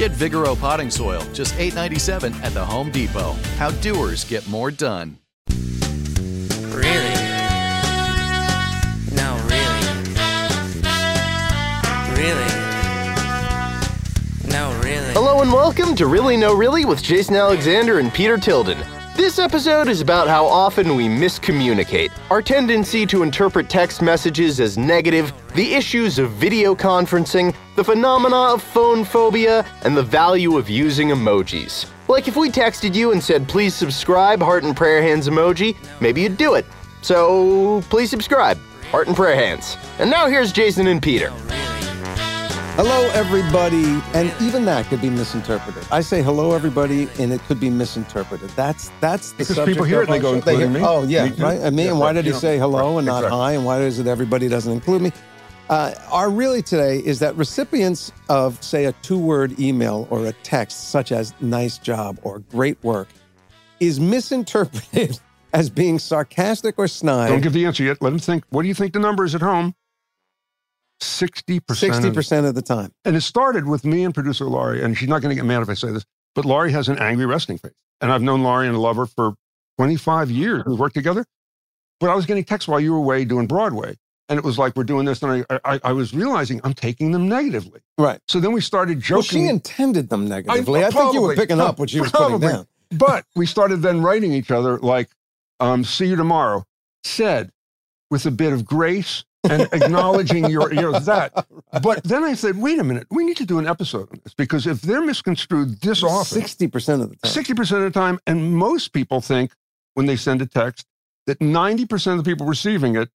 [0.00, 3.32] Get Vigoro potting soil, just $8.97 at the Home Depot.
[3.58, 5.18] How doers get more done.
[6.70, 7.12] Really?
[9.12, 9.90] No, really.
[12.16, 12.50] Really?
[14.48, 15.12] No, really.
[15.12, 18.78] Hello and welcome to Really No Really with Jason Alexander and Peter Tilden.
[19.30, 24.76] This episode is about how often we miscommunicate, our tendency to interpret text messages as
[24.76, 30.68] negative, the issues of video conferencing, the phenomena of phone phobia, and the value of
[30.68, 31.88] using emojis.
[32.08, 36.22] Like if we texted you and said, please subscribe, heart and prayer hands emoji, maybe
[36.22, 36.66] you'd do it.
[37.00, 38.58] So please subscribe,
[38.90, 39.76] heart and prayer hands.
[40.00, 41.32] And now here's Jason and Peter.
[42.82, 45.84] Hello, everybody, and even that could be misinterpreted.
[45.92, 48.48] I say hello, everybody, and it could be misinterpreted.
[48.56, 50.82] That's that's the Because subject people hear it, they go, including hear- me?
[50.82, 51.60] Oh, yeah, Me right.
[51.60, 53.38] And me, Yeah, and why right, did he know, say hello and not exactly.
[53.38, 53.52] hi?
[53.52, 55.12] And why is it everybody doesn't include me?
[55.68, 60.88] Uh, our really today is that recipients of, say, a two-word email or a text
[60.88, 63.08] such as "nice job" or "great work"
[63.80, 65.20] is misinterpreted
[65.52, 67.28] as being sarcastic or snide.
[67.28, 68.00] Don't give the answer yet.
[68.00, 68.44] Let him think.
[68.48, 69.74] What do you think the number is at home?
[71.00, 71.60] 60%.
[71.60, 72.92] 60% of the time.
[73.04, 75.62] And it started with me and producer Laurie, and she's not going to get mad
[75.62, 77.72] if I say this, but Laurie has an angry resting face.
[78.00, 79.34] And I've known Laurie and love her for
[79.78, 80.64] 25 years.
[80.66, 81.24] We've worked together.
[81.98, 83.96] But I was getting texts while you were away doing Broadway.
[84.28, 85.22] And it was like, we're doing this.
[85.22, 87.80] And I, I, I was realizing I'm taking them negatively.
[87.98, 88.20] Right.
[88.28, 89.14] So then we started joking.
[89.16, 90.84] Well, she intended them negatively.
[90.84, 92.48] I, think you were picking up what she was putting probably.
[92.48, 92.66] down.
[92.90, 95.10] But we started then writing each other like,
[95.58, 96.64] um, see you tomorrow,
[97.04, 97.50] said
[98.10, 100.68] with a bit of grace and acknowledging your,
[101.00, 101.46] that.
[101.82, 104.34] But then I said, wait a minute, we need to do an episode on this
[104.34, 107.44] because if they're misconstrued this often, Sixty percent of the time.
[107.44, 109.52] 60% of the time, and most people think
[109.94, 110.86] when they send a text
[111.26, 113.08] that 90% of the people receiving it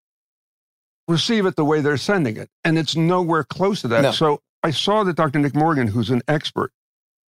[1.08, 2.48] receive it the way they're sending it.
[2.64, 4.02] And it's nowhere close to that.
[4.02, 4.12] No.
[4.12, 5.38] So I saw that Dr.
[5.38, 6.72] Nick Morgan, who's an expert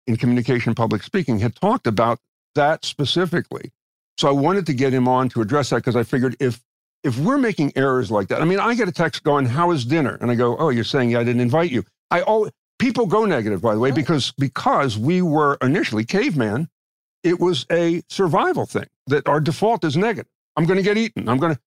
[0.06, 2.18] in communication public speaking, had talked about
[2.54, 3.72] that specifically.
[4.18, 6.62] So I wanted to get him on to address that because I figured if
[7.04, 9.84] if we're making errors like that, I mean, I get a text going, "How is
[9.84, 13.24] dinner?" and I go, "Oh, you're saying I didn't invite you." I always people go
[13.24, 16.68] negative, by the way, because because we were initially caveman,
[17.22, 20.30] it was a survival thing that our default is negative.
[20.56, 21.28] I'm going to get eaten.
[21.28, 21.60] I'm going to.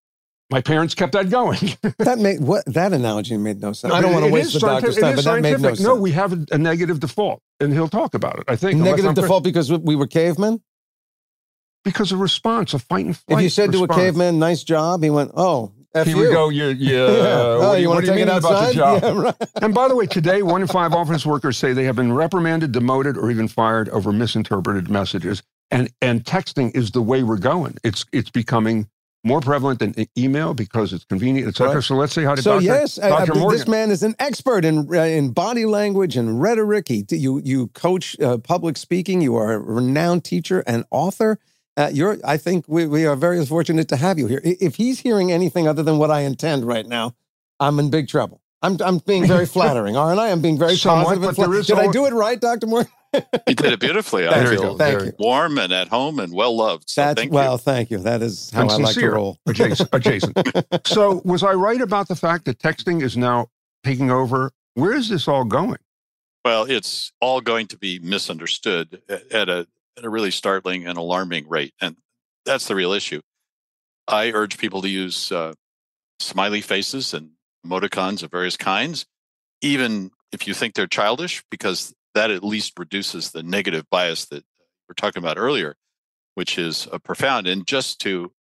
[0.52, 1.60] My parents kept that going.
[2.00, 3.94] That made what that analogy made no sense.
[3.94, 5.78] I don't want to waste is the doctor's time, but that made no scientific.
[5.78, 5.88] sense.
[5.88, 8.46] No, we have a, a negative default, and he'll talk about it.
[8.48, 10.62] I think negative default because we were cavemen.
[11.84, 13.40] Because of response, a fight and flight.
[13.40, 16.32] If you said to a caveman, "Nice job," he went, "Oh, F he you." would
[16.32, 16.98] go, yeah, yeah.
[16.98, 19.04] Oh, what do you what do to take mean about the job?
[19.04, 19.36] Yeah, right.
[19.62, 22.72] And by the way, today, one in five office workers say they have been reprimanded,
[22.72, 25.42] demoted, or even fired over misinterpreted messages.
[25.72, 27.78] And and texting is the way we're going.
[27.84, 28.88] It's it's becoming
[29.24, 31.76] more prevalent than email because it's convenient, et cetera.
[31.76, 31.84] Right.
[31.84, 32.64] So let's say hi to So Dr.
[32.64, 33.34] yes, uh, Dr.
[33.34, 33.58] uh, Morgan.
[33.58, 36.88] this man is an expert in uh, in body language and rhetoric.
[36.88, 39.22] He, you you coach uh, public speaking.
[39.22, 41.40] You are a renowned teacher and author.
[41.80, 44.42] Uh, you're, I think we, we are very fortunate to have you here.
[44.44, 47.16] If he's hearing anything other than what I intend right now,
[47.62, 48.42] I'm in big trouble.
[48.62, 50.30] I'm, I'm being very flattering, aren't I?
[50.30, 51.24] I'm being very Somewhat, positive.
[51.24, 52.68] and but there fla- is Did I do it right, Dr.
[52.68, 52.86] Moore?
[53.48, 54.28] You did it beautifully.
[54.28, 55.14] I Thank feel Thank very you.
[55.18, 56.92] warm and at home and well loved.
[56.92, 57.58] So That's thank well, you.
[57.58, 57.98] thank you.
[57.98, 59.40] That is how and I like to roll.
[59.48, 59.90] adjacent.
[59.94, 60.38] adjacent.
[60.86, 63.48] so was I right about the fact that texting is now
[63.84, 64.52] taking over?
[64.76, 65.80] Where is this all going?
[66.46, 69.66] Well, it's all going to be misunderstood at a,
[69.98, 71.74] at a really startling and alarming rate.
[71.82, 71.96] And
[72.46, 73.22] that's the real issue.
[74.08, 75.54] I urge people to use uh,
[76.20, 77.32] smiley faces and
[77.66, 79.06] emoticons of various kinds,
[79.62, 84.44] even if you think they're childish, because that at least reduces the negative bias that
[84.88, 85.76] we are talking about earlier,
[86.36, 87.48] which is uh, profound.
[87.48, 88.32] And just to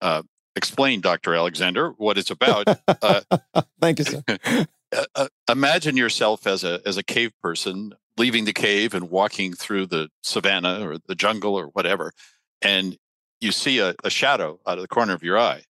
[0.00, 0.22] uh,
[0.56, 1.34] explain, Dr.
[1.34, 2.68] Alexander, what it's about.
[2.86, 3.20] Uh,
[3.80, 4.22] Thank you, sir.
[4.92, 9.54] uh, uh, imagine yourself as a as a cave person leaving the cave and walking
[9.54, 12.12] through the savannah or the jungle or whatever,
[12.60, 12.96] and
[13.40, 15.62] you see a, a shadow out of the corner of your eye.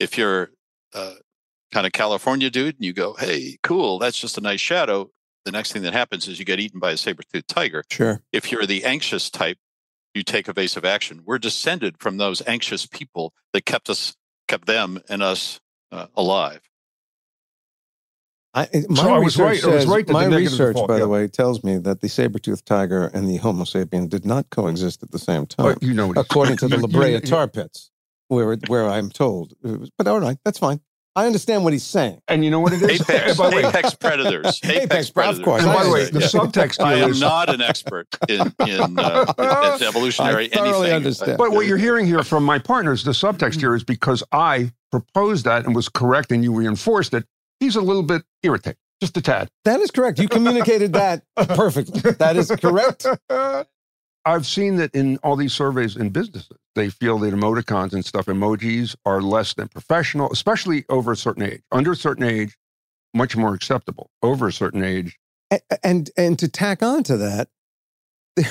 [0.00, 0.50] If you're
[0.94, 1.14] uh,
[1.72, 5.10] kind of California dude and you go, "Hey, cool, that's just a nice shadow,"
[5.44, 7.84] the next thing that happens is you get eaten by a saber-toothed tiger.
[7.90, 8.22] Sure.
[8.32, 9.58] If you're the anxious type,
[10.14, 11.22] you take evasive action.
[11.24, 14.14] We're descended from those anxious people that kept us,
[14.48, 15.60] kept them and us
[15.90, 16.60] uh, alive.
[18.54, 20.88] I, my So I was research right- I was right that my negative research, default,
[20.88, 21.00] by yeah.
[21.00, 25.02] the way, tells me that the saber-toothed tiger and the Homo sapien did not coexist
[25.02, 27.48] at the same time, But you know what according to the you- La Brea tar
[27.48, 27.90] pits,
[28.28, 29.54] where where I'm told.
[29.62, 30.80] Was- But all right, that's fine.
[31.14, 32.22] I understand what he's saying.
[32.26, 33.02] And you know what it is?
[33.02, 34.58] Apex, by way, apex predators.
[34.64, 35.62] Apex, Apex, of course.
[35.62, 36.10] and by the way, Yeah.
[36.10, 40.58] the subtext I am is not an expert in in, uh, in- in evolutionary I
[40.58, 40.92] anything.
[40.92, 41.36] understand.
[41.38, 45.44] But what you're hearing here from my partners, the subtext here is because I proposed
[45.44, 47.24] that and was correct and you reinforced it,
[47.62, 49.48] he's a little bit irritated, just a tad.
[49.64, 50.18] That is correct.
[50.18, 52.00] You communicated that perfectly.
[52.12, 53.06] That is correct.
[54.24, 58.26] I've seen that in all these surveys in businesses, they feel that emoticons and stuff,
[58.26, 61.62] emojis are less than professional, especially over a certain age.
[61.72, 62.56] Under a certain age,
[63.14, 64.10] much more acceptable.
[64.22, 65.18] Over a certain age,
[65.52, 67.48] A- and and to tack on to that
[68.36, 68.50] there,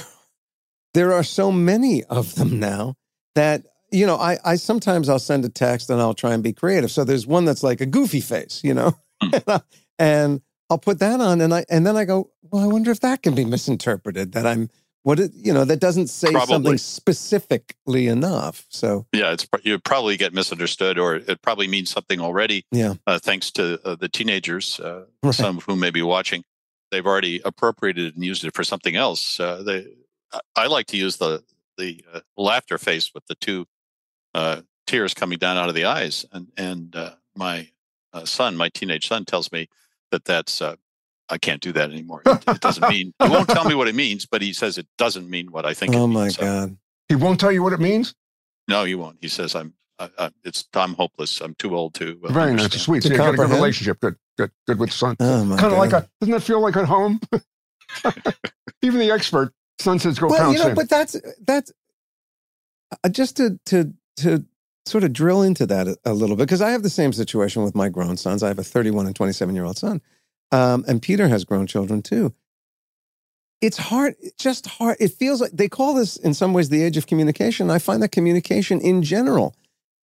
[0.93, 2.95] there are so many of them now
[3.35, 6.53] that you know I, I sometimes i'll send a text and i'll try and be
[6.53, 8.93] creative so there's one that's like a goofy face you know
[9.99, 12.99] and i'll put that on and i and then i go well i wonder if
[13.01, 14.69] that can be misinterpreted that i'm
[15.03, 16.53] what it you know that doesn't say Probably.
[16.53, 22.19] something specifically enough so Yeah, it's you probably get misunderstood, or it probably means something
[22.21, 22.65] already.
[22.71, 22.93] Yeah.
[23.07, 25.33] Uh, thanks to uh, the teenagers, uh, Right.
[25.33, 26.43] some of whom may be watching,
[26.91, 29.39] they've already appropriated it and used it for something else.
[29.39, 29.87] Uh, they,
[30.31, 31.43] I- I like to use the
[31.79, 33.65] the uh, laughter face with the two
[34.33, 37.69] uh, tears coming down out of the eyes, and and uh, my
[38.13, 39.67] uh, son, my teenage son, tells me
[40.11, 40.61] that that's.
[40.61, 40.75] Uh,
[41.29, 42.21] I can't do that anymore.
[42.25, 43.13] It, it doesn't mean.
[43.23, 45.73] He won't tell me what it means, but he says it doesn't mean what I
[45.73, 45.93] think.
[45.93, 46.13] it oh means.
[46.15, 48.15] my So- god he won't tell you what it means.
[48.69, 49.17] no, he won't.
[49.21, 49.73] He says, "I'm.
[49.99, 50.65] I, I, it's.
[50.73, 51.39] I'm hopeless.
[51.41, 53.01] I'm too old to." Uh, Very nice, sweet.
[53.03, 53.61] To So you got a good comprehend?
[53.61, 53.99] relationship.
[53.99, 55.15] Good, good, good with the son.
[55.19, 57.19] oh my kind of like a, doesn't that feel like at home?
[58.81, 61.71] Even the expert, son says go well, you know, but that's that's
[63.03, 64.45] uh, just to to to
[64.85, 67.63] sort of drill into that a, a little bit because I have the same situation
[67.63, 68.43] with my grown sons.
[68.43, 70.01] I have a 31 and 27 year old son,
[70.51, 72.33] um, and Peter has grown children too.
[73.61, 74.97] It's hard, just hard.
[74.99, 77.69] It feels like they call this in some ways the age of communication.
[77.69, 79.55] I find that communication in general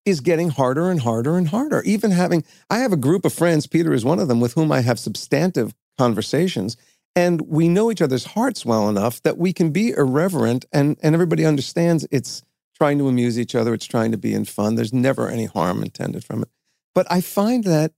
[0.05, 1.81] is getting harder and harder and harder.
[1.81, 4.71] Even having, I have a group of friends, Peter is one of them, with whom
[4.71, 6.77] I have substantive conversations
[7.17, 11.15] and we know each other's hearts well enough that we can be irreverent and and
[11.15, 12.43] everybody understands it's
[12.77, 14.75] trying to amuse each other it's trying to be in fun.
[14.75, 16.49] There's never any harm intended from it.
[16.93, 17.93] But i find that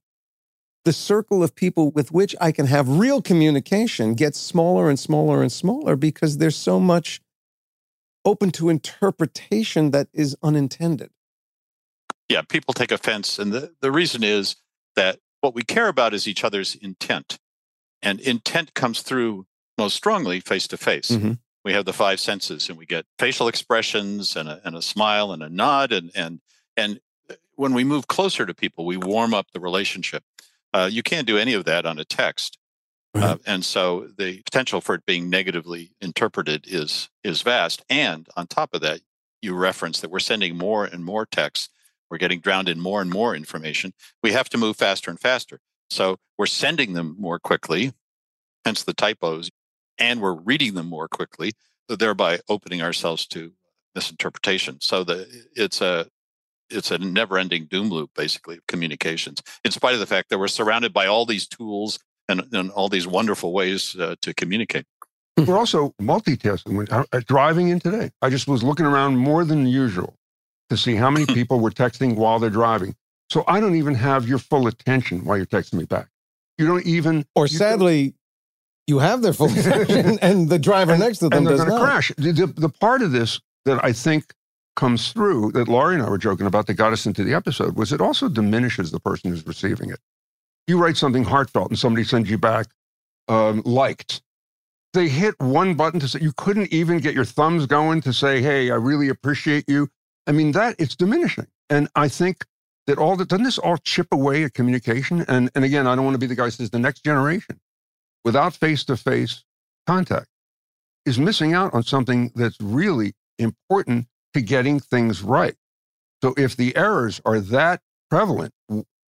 [0.84, 5.42] the circle of people with which i can have real communication gets smaller and smaller
[5.42, 7.20] and smaller because there's so much
[8.24, 11.10] open to interpretation that is unintended.
[12.28, 14.56] Yeah, people take offense, and the the reason is
[14.94, 17.38] that what we care about is each other's intent,
[18.02, 19.46] and intent comes through
[19.78, 21.10] most strongly face to face.
[21.10, 21.32] Mm-hmm.
[21.64, 25.32] We have the five senses, and we get facial expressions, and a and a smile,
[25.32, 26.40] and a nod, and and
[26.76, 27.00] and
[27.30, 30.24] uh, when we move closer to people, we warm up the relationship.
[30.72, 32.58] Uh, you can't do any of that on a text.
[33.12, 37.84] Uh, and so the potential for it being negatively interpreted is is vast.
[37.90, 39.00] And on top of that,
[39.42, 41.70] you reference that we're sending more and more texts.
[42.10, 43.94] We're getting drowned in more and more information.
[44.22, 45.60] We have to move faster and faster.
[45.90, 47.92] So we're sending them more quickly,
[48.64, 49.50] hence the typos,
[50.00, 51.52] and we're reading them more quickly,
[51.88, 53.52] thereby opening ourselves to
[53.94, 54.80] misinterpretation.
[54.80, 56.06] So the it's a
[56.70, 59.42] it's a never-ending doom loop, basically, of communications.
[59.64, 62.88] In spite of the fact that we're surrounded by all these tools and, and all
[62.88, 64.86] these wonderful ways uh, to communicate.
[65.36, 66.76] We're also multitasking.
[66.76, 70.14] When, uh, driving in today, I just was looking around more than usual
[70.68, 72.94] to see how many people were texting while they're driving.
[73.30, 76.08] So I don't even have your full attention while you're texting me back.
[76.58, 77.24] You don't even.
[77.34, 78.14] or you sadly
[78.86, 81.84] you have their full attention and the driver next to them and they're going to
[81.84, 82.12] crash.
[82.16, 84.34] The, the, the part of this that I think
[84.76, 87.76] comes through that Laurie and I were joking about that got us into the episode
[87.76, 89.98] was it also diminishes the person who's receiving it.
[90.66, 92.66] You write something heartfelt and somebody sends you back
[93.28, 94.22] um, liked.
[94.92, 98.42] They hit one button to say you couldn't even get your thumbs going to say,
[98.42, 99.88] "Hey, I really appreciate you."
[100.26, 101.46] I mean, that it's diminishing.
[101.68, 102.44] And I think
[102.88, 105.24] that all that doesn't this all chip away at communication?
[105.28, 107.60] And and again, I don't want to be the guy who says the next generation
[108.24, 109.44] without face-to-face
[109.86, 110.28] contact
[111.06, 115.54] is missing out on something that's really important to getting things right.
[116.22, 118.52] So if the errors are that prevalent,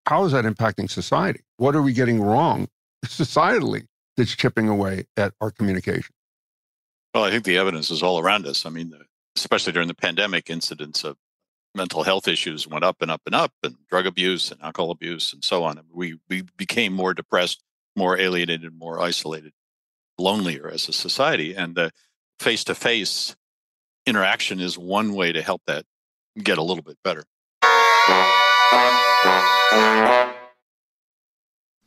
[0.06, 1.40] how is that impacting society?
[1.58, 2.68] What are we getting wrong
[3.06, 6.14] societally that's chipping away at our communication?
[7.14, 8.64] Well, I think the evidence is all around us.
[8.64, 8.94] I mean,
[9.36, 11.16] especially during the pandemic, incidents of
[11.74, 15.32] mental health issues went up and up and up, and drug abuse and alcohol abuse
[15.32, 15.80] and so on.
[15.92, 17.62] We we became more depressed,
[17.96, 19.52] more alienated, more isolated,
[20.18, 21.54] lonelier as a society.
[21.54, 21.90] And the
[22.38, 23.36] face to face
[24.06, 25.84] interaction is one way to help that
[26.42, 27.24] get a little bit better.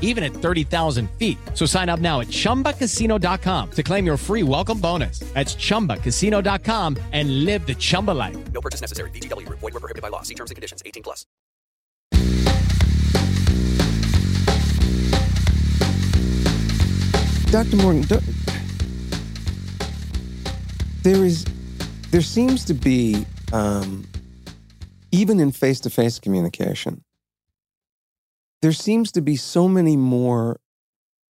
[0.00, 1.36] even at 30,000 feet.
[1.54, 5.18] So sign up now at chumbacasino.com to claim your free welcome bonus.
[5.34, 8.36] That's chumbacasino.com and live the Chumba life.
[8.52, 9.10] No purchase necessary.
[9.10, 10.22] VGW, void, were prohibited by law.
[10.22, 11.26] See terms and conditions 18 plus.
[17.54, 17.76] Dr.
[17.76, 18.02] Morgan,
[21.04, 21.44] there is,
[22.10, 24.04] there seems to be, um,
[25.12, 27.03] even in face-to-face communication,
[28.64, 30.58] there seems to be so many more,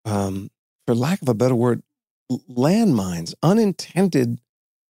[0.04, 0.52] um,
[0.86, 1.82] for lack of a better word,
[2.48, 4.38] landmines, unintended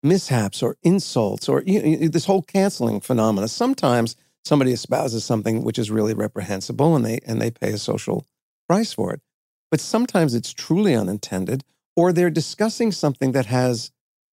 [0.02, 3.46] mishaps or insults, or you know, this whole canceling phenomena.
[3.46, 8.26] Sometimes somebody espouses something which is really reprehensible, and they and they pay a social
[8.68, 9.20] price for it.
[9.70, 11.62] But sometimes it's truly unintended,
[11.94, 13.92] or they're discussing something that has,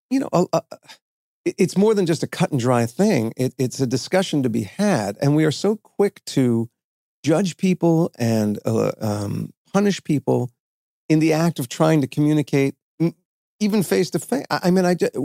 [0.09, 0.61] you know, a, a,
[1.45, 3.33] it's more than just a cut and dry thing.
[3.37, 6.71] It, it's a discussion to be had, and we are so quick to
[7.23, 10.51] judge people and uh, um, punish people
[11.07, 12.75] in the act of trying to communicate,
[13.59, 14.45] even face to face.
[14.49, 15.15] I mean, I just,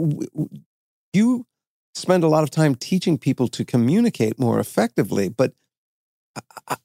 [1.13, 1.45] you
[1.93, 5.53] spend a lot of time teaching people to communicate more effectively, but
[6.67, 6.77] I,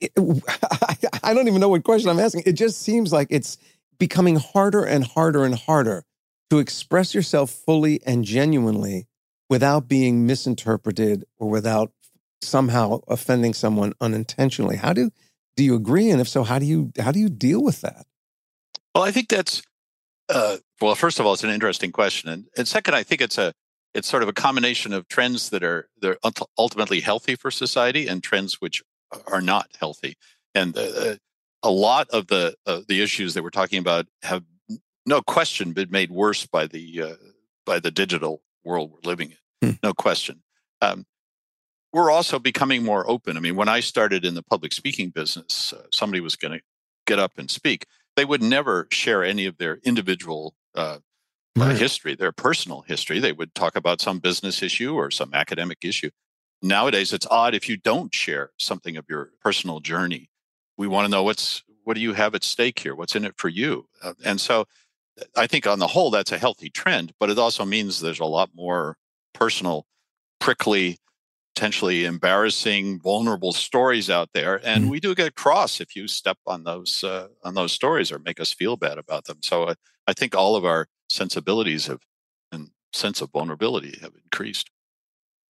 [0.00, 0.12] it,
[1.22, 2.44] I don't even know what question I'm asking.
[2.46, 3.58] It just seems like it's
[3.98, 6.04] becoming harder and harder and harder
[6.50, 9.06] to express yourself fully and genuinely
[9.48, 11.92] without being misinterpreted or without
[12.42, 14.76] somehow offending someone unintentionally.
[14.76, 15.10] How do
[15.56, 16.10] do you agree?
[16.10, 18.06] And if so, how do you how do you deal with that?
[18.94, 19.62] Well, I think that's
[20.28, 20.94] uh, well.
[20.94, 23.52] First of all, it's an interesting question, and, and second, I think it's a
[23.94, 26.18] it's sort of a combination of trends that are they're
[26.58, 28.82] ultimately healthy for society and trends which
[29.26, 30.16] are not healthy.
[30.54, 31.14] And uh, uh,
[31.62, 34.44] a lot of the uh, the issues that we're talking about have
[35.06, 37.14] no question been made worse by the uh,
[37.64, 39.68] by the digital world we're living in.
[39.68, 39.76] Hmm.
[39.82, 40.42] No question.
[40.80, 41.06] Um,
[41.92, 43.36] we're also becoming more open.
[43.36, 46.64] I mean, when I started in the public speaking business, uh, somebody was going to
[47.06, 47.86] get up and speak.
[48.16, 50.98] They would never share any of their individual uh,
[51.56, 51.76] right.
[51.76, 53.20] history, their personal history.
[53.20, 56.10] They would talk about some business issue or some academic issue.
[56.62, 60.30] Nowadays, it's odd if you don't share something of your personal journey.
[60.76, 62.94] We want to know what's what do you have at stake here?
[62.94, 63.88] What's in it for you?
[64.02, 64.66] Uh, and so,
[65.36, 68.24] I think on the whole, that's a healthy trend, but it also means there's a
[68.24, 68.96] lot more
[69.34, 69.86] personal,
[70.38, 70.98] prickly,
[71.54, 74.90] potentially embarrassing, vulnerable stories out there, and Mm.
[74.90, 78.40] we do get cross if you step on those uh, on those stories or make
[78.40, 79.38] us feel bad about them.
[79.42, 79.74] So uh,
[80.06, 82.00] I think all of our sensibilities have
[82.50, 84.70] and sense of vulnerability have increased.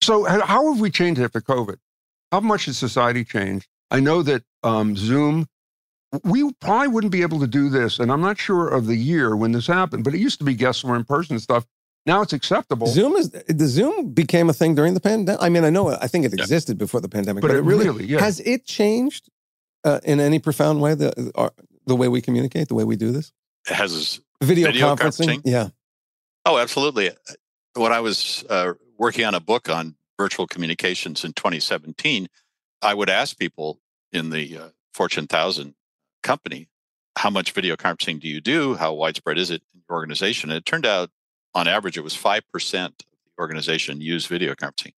[0.01, 1.77] So, how have we changed after COVID?
[2.33, 3.69] How much has society changed?
[3.91, 5.47] I know that um, Zoom,
[6.25, 9.37] we probably wouldn't be able to do this, and I'm not sure of the year
[9.37, 11.65] when this happened, but it used to be guests were in person and stuff.
[12.05, 12.87] Now it's acceptable.
[12.89, 15.41] Zoom is the Zoom became a thing during the pandemic.
[15.43, 17.63] I mean, I know I think it existed before the pandemic, But but, it it
[17.63, 18.21] really, really, yeah.
[18.21, 19.31] has it changed
[19.85, 21.53] uh, in any profound way the our,
[21.87, 23.33] the way we communicate, the way we do this,
[23.69, 25.27] It has video, Video conferencing?
[25.27, 25.43] conferencing?
[25.45, 25.69] Yeah,
[26.45, 27.11] Oh, absolutely.
[27.75, 32.29] When I was uh, working on a book on virtual communications in 2017,
[32.83, 33.81] I would ask people
[34.13, 35.75] in the uh, Fortune 1000
[36.23, 36.69] company,
[37.17, 38.75] how much video conferencing do you do?
[38.75, 40.51] How widespread is it in your organization?
[40.51, 41.11] And it turned out,
[41.55, 42.39] on average, it was 5%
[42.87, 43.05] of the
[43.41, 44.93] organization used video conferencing.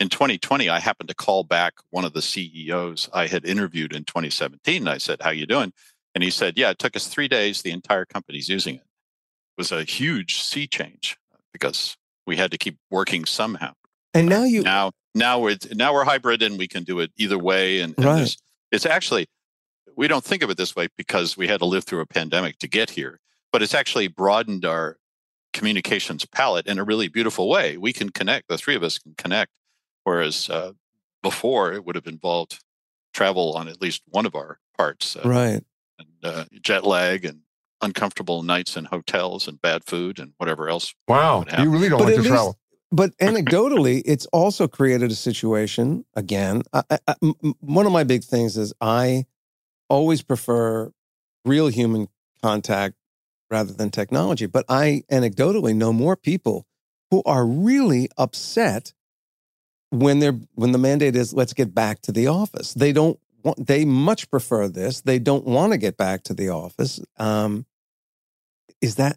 [0.00, 4.04] In 2020, I happened to call back one of the CEOs I had interviewed in
[4.04, 4.82] 2017.
[4.82, 5.72] And I said, how you doing?
[6.14, 7.62] And he said, yeah, it took us three days.
[7.62, 11.16] The entire company's using it It was a huge sea change
[11.52, 13.72] because we had to keep working somehow.
[14.14, 17.38] and now you Now, now we're now we're hybrid and we can do it either
[17.38, 17.80] way.
[17.80, 18.36] And, and Right.
[18.70, 19.26] it's actually
[19.96, 22.58] we don't think of it this way because we had to live through a pandemic
[22.60, 23.18] to get here,
[23.52, 24.96] but it's actually broadened our
[25.52, 27.76] communications palette in a really beautiful way.
[27.76, 28.48] We can connect.
[28.48, 29.50] The three of us can connect,
[30.04, 30.72] whereas uh,
[31.22, 32.60] before it would have involved
[33.14, 35.16] travel on at least one of our parts.
[35.16, 35.64] Uh, right.
[35.98, 37.40] and uh, jet lag and
[37.80, 40.94] uncomfortable nights in hotels and bad food and whatever else.
[41.06, 42.58] Wow, you really don't But like to least- travel.
[42.90, 46.04] But anecdotally, it's also created a situation.
[46.14, 49.26] Again, I, I, I- m- m- one of my big things is I
[49.90, 50.90] always prefer
[51.44, 52.08] real human
[52.42, 52.94] contact
[53.50, 54.46] rather than technology.
[54.46, 56.66] But I anecdotally know more people
[57.10, 58.92] who are really upset
[59.90, 62.74] when they're when the mandate is let's get back to the office.
[62.74, 63.66] They don't want.
[63.66, 65.00] They much prefer this.
[65.00, 67.00] They don't want to get back to the office.
[67.18, 67.66] Um,
[68.80, 69.16] is that?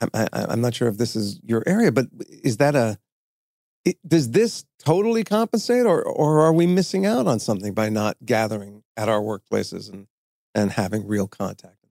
[0.00, 2.98] I'm, I, I'm not sure if this is your area, but is that a?
[3.84, 8.16] It, does this totally compensate, or or are we missing out on something by not
[8.24, 10.06] gathering at our workplaces and
[10.54, 11.81] and having real contact?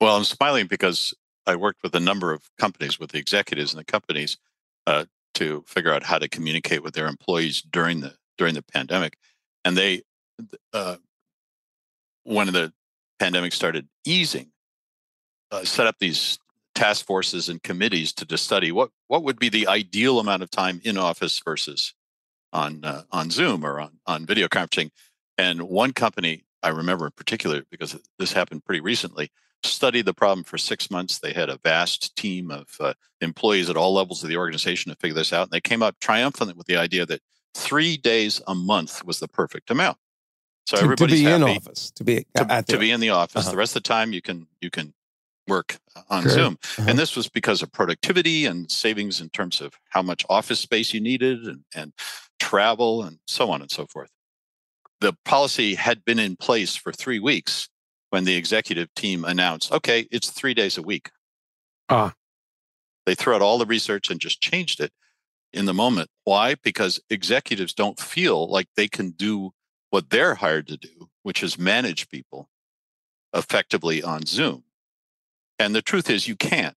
[0.00, 1.14] Well, I'm smiling because
[1.46, 4.38] I worked with a number of companies, with the executives in the companies,
[4.86, 9.16] uh, to figure out how to communicate with their employees during the during the pandemic,
[9.64, 10.02] and they,
[10.72, 10.96] uh,
[12.22, 12.72] when the
[13.18, 14.52] pandemic started easing,
[15.50, 16.38] uh, set up these
[16.74, 20.50] task forces and committees to just study what what would be the ideal amount of
[20.50, 21.94] time in office versus
[22.52, 24.90] on uh, on Zoom or on on video conferencing.
[25.36, 29.30] And one company I remember in particular because this happened pretty recently
[29.62, 31.18] studied the problem for six months.
[31.18, 34.98] They had a vast team of uh, employees at all levels of the organization to
[34.98, 37.20] figure this out, and they came up triumphant with the idea that
[37.54, 39.98] three days a month was the perfect amount.
[40.66, 43.10] So to, to everybody's be in happy office, to be to, to be in the
[43.10, 43.44] office.
[43.44, 43.52] Uh-huh.
[43.52, 44.92] The rest of the time, you can you can
[45.46, 45.78] work
[46.10, 46.32] on Sure.
[46.32, 46.58] Zoom.
[46.78, 46.90] Uh-huh.
[46.90, 50.92] And this was because of productivity and savings in terms of how much office space
[50.92, 51.92] you needed and, and
[52.38, 54.10] travel and so on and so forth.
[55.00, 57.68] The policy had been in place for three weeks
[58.10, 61.10] when the executive team announced, okay, it's three days a week.
[61.88, 62.14] Ah.
[63.06, 64.92] They threw out all the research and just changed it
[65.52, 66.10] in the moment.
[66.24, 66.54] Why?
[66.56, 69.52] Because executives don't feel like they can do
[69.90, 72.48] what they're hired to do, which is manage people
[73.34, 74.64] effectively on Zoom.
[75.58, 76.76] And the truth is, you can't.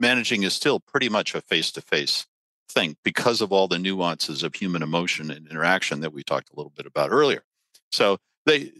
[0.00, 2.26] Managing is still pretty much a face to face
[2.68, 6.56] thing because of all the nuances of human emotion and interaction that we talked a
[6.56, 7.44] little bit about earlier.
[7.90, 8.72] So they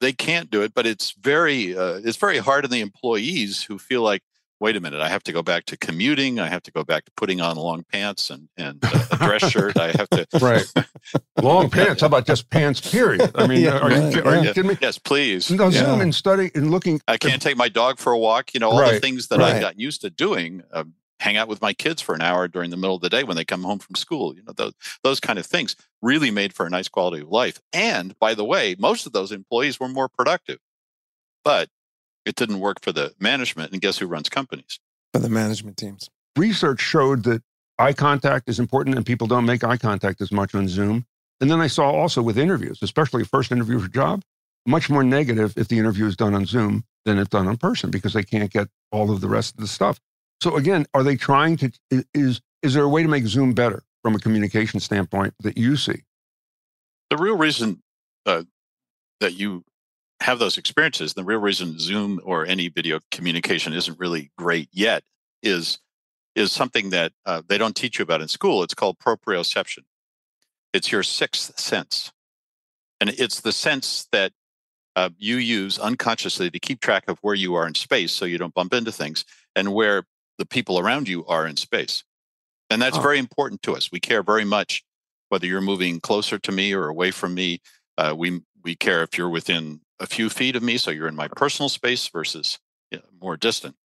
[0.00, 3.78] they can't do it, but it's very uh, it's very hard on the employees who
[3.78, 4.22] feel like,
[4.60, 7.04] wait a minute, I have to go back to commuting, I have to go back
[7.04, 10.64] to putting on long pants and and uh, a dress shirt, I have to Right.
[11.42, 12.00] Long pants.
[12.02, 13.30] How about just pants, period?
[13.34, 14.78] I mean, Yeah, are, you, right, are you kidding me?
[14.80, 15.50] Yes, please.
[15.50, 15.84] No, Yeah.
[15.84, 17.00] Zoom and study and looking.
[17.08, 18.54] I can't take my dog for a walk.
[18.54, 19.56] You know, all the things that right.
[19.56, 20.62] I got used to doing.
[20.72, 20.84] Uh,
[21.20, 23.36] hang out with my kids for an hour during the middle of the day when
[23.36, 24.34] they come home from school.
[24.34, 27.60] You know, those those kind of things really made for a nice quality of life.
[27.72, 30.58] And by the way, most of those employees were more productive,
[31.44, 31.68] but
[32.24, 33.72] it didn't work for the management.
[33.72, 34.80] And guess who runs companies?
[35.12, 36.10] for the management teams.
[36.36, 37.42] research showed that
[37.78, 41.06] eye contact is important and people don't make eye contact as much on Zoom.
[41.40, 44.22] And then I saw also with interviews, especially first interview for job,
[44.66, 47.90] much more negative if the interview is done on Zoom than if done in person
[47.90, 50.00] because they can't get all of the rest of the stuff.
[50.40, 51.70] So again, are they trying to
[52.14, 55.76] is is there a way to make Zoom better from a communication standpoint that you
[55.76, 56.02] see?
[57.10, 57.82] The real reason
[58.26, 58.44] uh,
[59.20, 59.64] that you
[60.20, 65.04] have those experiences, the real reason Zoom or any video communication isn't really great yet
[65.42, 65.78] is
[66.34, 68.62] is something that uh, they don't teach you about in school.
[68.62, 69.84] It's called proprioception.
[70.72, 72.12] It's your sixth sense,
[73.00, 74.32] and it's the sense that
[74.94, 78.38] uh, you use unconsciously to keep track of where you are in space, so you
[78.38, 79.24] don't bump into things,
[79.56, 80.04] and where
[80.38, 82.04] the people around you are in space.
[82.70, 83.02] And that's Oh.
[83.02, 83.90] very important to us.
[83.92, 84.82] We care very much
[85.28, 87.60] whether you're moving closer to me or away from me.
[87.96, 91.14] Uh, we we care if you're within a few feet of me, so you're in
[91.16, 92.58] my personal space versus
[92.90, 93.76] you know, more distant.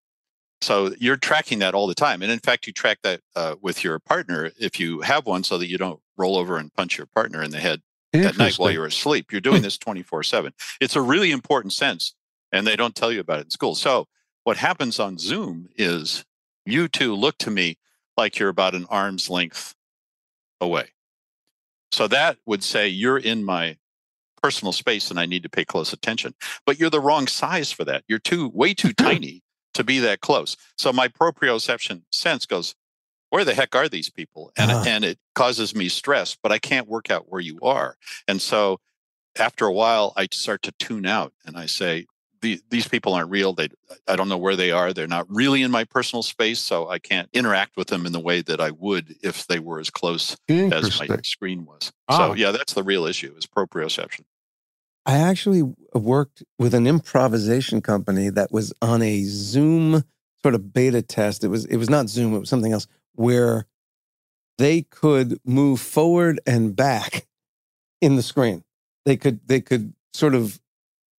[0.62, 3.84] So you're tracking that all the time, and in fact, you track that uh, with
[3.84, 7.08] your partner if you have one, so that you don't roll over and punch your
[7.08, 7.82] partner in the head
[8.13, 9.32] at night while you're asleep.
[9.32, 10.54] You're doing this 24 seven.
[10.80, 12.13] It's a really important sense,
[12.52, 13.76] and they don't tell you about it in school.
[13.76, 14.08] So
[14.44, 16.24] what happens on Zoom is
[16.65, 17.78] you two look to me
[18.17, 19.73] like you're about an arm's length
[20.62, 20.89] away.
[21.91, 23.78] So that would say you're in my
[24.41, 26.34] personal space and I need to pay close attention.
[26.65, 28.04] But you're the wrong size for that.
[28.08, 29.41] You're too way too tiny
[29.73, 30.58] to be that close.
[30.78, 32.76] So my proprioception sense goes,
[33.30, 34.52] where the heck are these people?
[34.56, 34.84] And Ah.
[34.86, 37.97] and it causes me stress, but I can't work out where you are.
[38.28, 38.80] And so
[39.39, 42.06] after a while I start to tune out and I say,
[42.44, 43.54] the, these people aren't real.
[43.54, 43.70] They,
[44.06, 44.92] I don't know where they are.
[44.94, 48.20] They're not really in my personal space, so I can't interact with them in the
[48.20, 51.92] way that I would if they were as close as my screen was.
[52.10, 52.18] Ah.
[52.18, 54.26] So yeah, that's the real issue is proprioception.
[55.06, 60.04] I actually worked with an improvisation company that was on a Zoom
[60.42, 61.44] sort of beta test.
[61.44, 63.66] It was it was not Zoom, it was something else where
[64.58, 67.26] they could move forward and back
[68.02, 68.64] in the screen.
[69.06, 70.60] They could they could sort of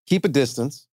[0.06, 0.86] keep a distance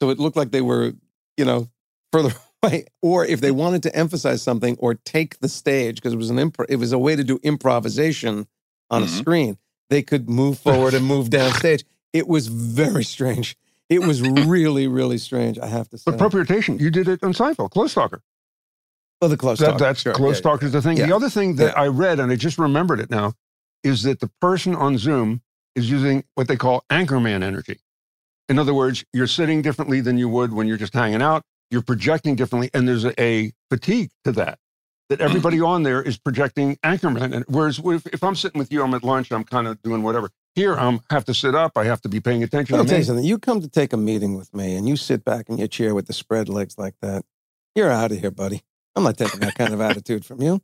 [0.00, 0.92] so it looked like they were,
[1.36, 1.68] you know,
[2.12, 2.32] further
[2.62, 6.30] away or if they wanted to emphasize something or take the stage because it was
[6.30, 8.46] an impro- it was a way to do improvisation
[8.90, 9.18] on a Mhm.
[9.18, 9.58] screen,
[9.90, 11.84] they could move forward and move downstage.
[12.12, 13.56] It was very strange.
[13.88, 15.58] It was really, really strange.
[15.58, 16.10] I have to say.
[16.10, 18.20] But you did it on Seinfeld, Close Talker.
[19.22, 19.78] oh, the close That, talk.
[19.78, 20.12] that's Sure.
[20.12, 20.96] close Yeah, talk is the thing.
[20.96, 21.06] Yeah.
[21.06, 21.82] The other thing that Yeah.
[21.82, 23.34] I read, and I just remembered it now,
[23.84, 25.40] is that the person on Zoom
[25.74, 27.78] is using what they call anchorman energy.
[28.48, 31.42] In other words, you're sitting differently than you would when you're just hanging out.
[31.70, 34.58] You're projecting differently, and there's a, a fatigue to that.
[35.08, 35.28] That mm-hmm.
[35.28, 37.34] everybody on there is projecting anchorman.
[37.34, 40.02] And whereas if, if I'm sitting with you, I'm at lunch, I'm kind of doing
[40.02, 40.30] whatever.
[40.54, 41.72] Here, I have to sit up.
[41.76, 42.76] I have to be paying attention.
[42.76, 43.24] Let me tell you something.
[43.24, 45.94] You come to take a meeting with me and you sit back in your chair
[45.94, 47.24] with the spread legs like that.
[47.74, 48.62] You're out of here, buddy.
[48.94, 50.62] I'm not taking that kind of attitude from you.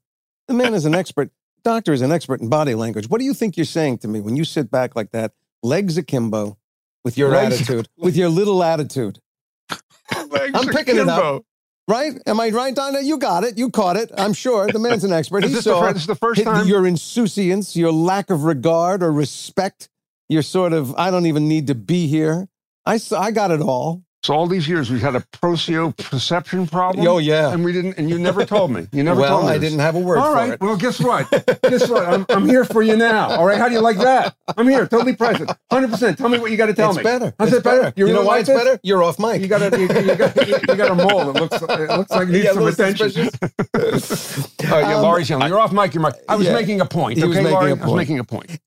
[0.48, 1.30] The man is an expert.
[1.62, 3.08] Doctor is an expert in body language.
[3.08, 5.98] What do you think you're saying to me when you sit back like that, legs
[5.98, 6.56] akimbo,
[7.04, 9.18] with your attitude, with your little attitude?
[10.30, 11.44] Legs I'm picking it up.
[11.88, 12.12] Right?
[12.26, 13.00] Am I right, Donna?
[13.00, 13.58] You got it.
[13.58, 14.10] You caught it.
[14.16, 14.68] I'm sure.
[14.70, 15.44] The man's an expert.
[15.44, 16.68] Is He the this the first time?
[16.68, 19.88] your insouciance, your lack of regard or respect.
[20.28, 22.48] Your sort of, I don't even need to be here.
[22.86, 24.04] I, I got it all.
[24.24, 27.04] So all these years, we've had a proprioception problem.
[27.08, 27.52] Oh, yeah.
[27.52, 27.98] and we didn't.
[27.98, 28.86] And you never told me.
[28.92, 29.46] You never well, told me.
[29.46, 30.50] Well, I didn't have a word All for right.
[30.52, 30.60] it.
[30.60, 31.28] Well, guess what?
[31.62, 32.06] guess what?
[32.06, 33.30] I'm, I'm here for you now.
[33.30, 33.58] All right.
[33.58, 34.36] How do you like that?
[34.56, 36.18] I'm here, totally present, hundred percent.
[36.18, 37.02] Tell me what you got to tell it's me.
[37.02, 37.34] better.
[37.38, 37.92] How's it's it better?
[37.96, 38.64] You, know really why like it's this?
[38.64, 38.80] better?
[38.84, 39.40] You're off mic.
[39.40, 41.30] You got a you, you got you, you got a mole.
[41.30, 43.10] It looks it looks like it needs Yeah, some attention.
[43.10, 44.38] suspicious.
[44.64, 45.48] All right, yeah, Um, Laurie's yelling.
[45.48, 45.94] You're off mic.
[45.94, 46.14] You're mic.
[46.28, 46.54] I was Yeah.
[46.54, 47.18] making a point.
[47.18, 47.70] He was okay, making Laurie?
[47.72, 47.96] a I was point.
[47.96, 48.60] making a point.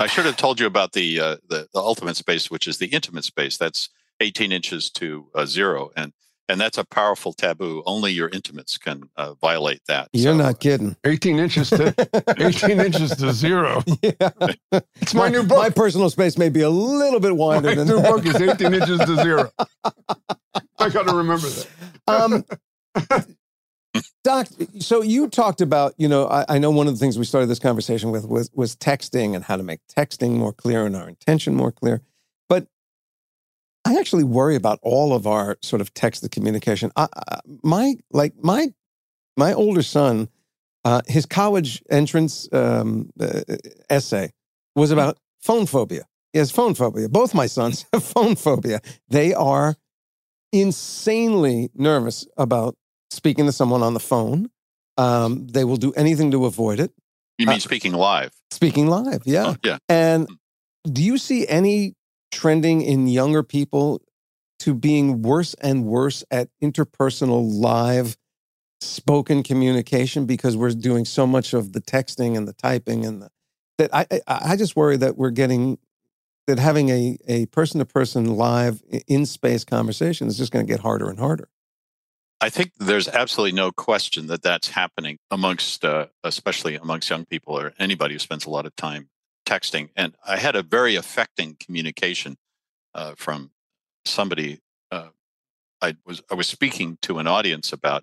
[0.00, 2.86] I should have told you about the, uh, the the ultimate space, which is the
[2.86, 3.56] intimate space.
[3.58, 6.12] That's 18 inches to uh, zero, and
[6.48, 7.80] and that's a powerful taboo.
[7.86, 10.08] Only your intimates can uh, violate that.
[10.12, 10.96] You're So, not kidding.
[11.04, 11.94] 18 inches to
[12.44, 13.82] 18 inches to zero.
[14.02, 14.30] Yeah.
[15.00, 15.58] It's my new book.
[15.58, 18.10] My personal space may be a little bit wider My than new that.
[18.10, 19.50] book is 18 inches to zero.
[20.78, 21.68] I got to remember that.
[22.08, 22.44] Um,
[24.24, 27.24] Doc, so you talked about, you know, I, I know one of the things we
[27.24, 30.94] started this conversation with was, was texting and how to make texting more clear and
[30.94, 32.02] our intention more clear.
[33.90, 36.92] I actually worry about all of our sort of text to communication.
[36.94, 38.68] I, I, my, like my,
[39.36, 40.28] my older son,
[40.84, 43.40] uh, his college entrance um, uh,
[43.88, 44.30] essay
[44.76, 46.04] was about phone phobia.
[46.32, 47.08] He has phone phobia.
[47.08, 48.80] Both my sons have phone phobia.
[49.08, 49.74] They are
[50.52, 52.76] insanely nervous about
[53.10, 54.50] speaking to someone on the phone.
[54.98, 56.92] Um, they will do anything to avoid it.
[57.38, 58.30] You mean Uh, speaking live?
[58.52, 59.48] Speaking live, yeah.
[59.48, 59.78] Oh, yeah.
[59.88, 60.28] And
[60.84, 61.94] do you see any
[62.30, 64.00] trending in younger people
[64.60, 68.16] to being worse and worse at interpersonal live
[68.80, 73.30] spoken communication because we're doing so much of the texting and the typing and the
[73.78, 75.78] that I I, just worry that we're getting
[76.46, 80.70] that having a a person to person live in space conversation is just going to
[80.70, 81.48] get harder and harder.
[82.42, 87.58] I think there's absolutely no question that that's happening amongst, uh, especially amongst young people
[87.58, 89.10] or anybody who spends a lot of time
[89.50, 89.88] texting.
[89.96, 92.36] And I had a very affecting communication
[92.94, 93.50] uh, from
[94.04, 94.60] somebody
[94.90, 95.10] uh,
[95.82, 98.02] I was I was speaking to an audience about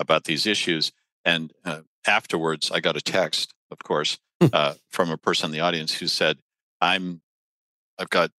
[0.00, 0.92] about these issues,
[1.24, 4.48] and uh, afterwards I got a text, of course, Hmm.
[4.52, 6.38] uh, from a person in the audience who said,
[6.80, 7.22] "I'm
[7.98, 8.30] I've got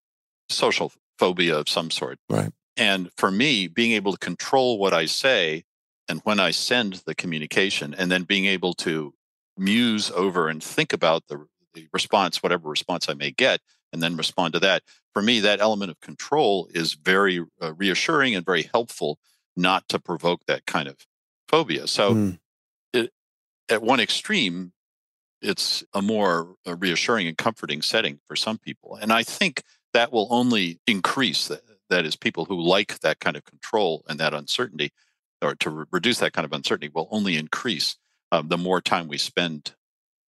[0.49, 2.51] social phobia of some sort, Right.
[2.77, 5.63] and for me, being able to control what I say
[6.09, 9.13] and when I send the communication, and then being able to
[9.57, 13.61] muse over and think about the, the response, whatever response I may get,
[13.93, 14.81] and then respond to that.
[15.13, 19.19] For me, that element of control is very uh, reassuring and very helpful
[19.55, 20.97] not to provoke that kind of
[21.47, 21.87] phobia.
[21.87, 22.39] So, Mm.
[22.93, 23.13] it,
[23.69, 24.73] at one extreme,
[25.41, 28.95] it's a more uh, reassuring and comforting setting for some people.
[28.95, 29.61] And I think
[29.93, 31.47] that will only increase.
[31.47, 34.91] That, that is, people who like that kind of control and that uncertainty,
[35.41, 37.95] or to re- reduce that kind of uncertainty, will only increase
[38.31, 39.75] um, the more time we spend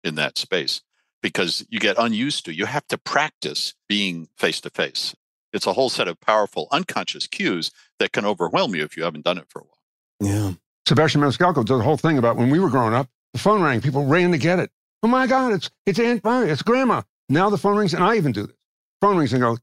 [0.05, 0.83] in that space
[1.23, 2.55] because you get unused to.
[2.55, 5.15] You have to practice being face to face.
[5.53, 9.25] It's a whole set of powerful unconscious cues that can overwhelm you if you haven't
[9.25, 9.73] done it for a while.
[10.21, 10.53] Yeah.
[10.87, 13.81] Sebastian Maniscalco did a whole thing about when we were growing up, the phone rang,
[13.81, 14.71] people ran to get it.
[15.03, 17.03] Oh my God, it's it's Aunt Mary, it's Grandma.
[17.29, 18.57] Now the phone rings, and I even do this.
[19.01, 19.59] Phone rings and go,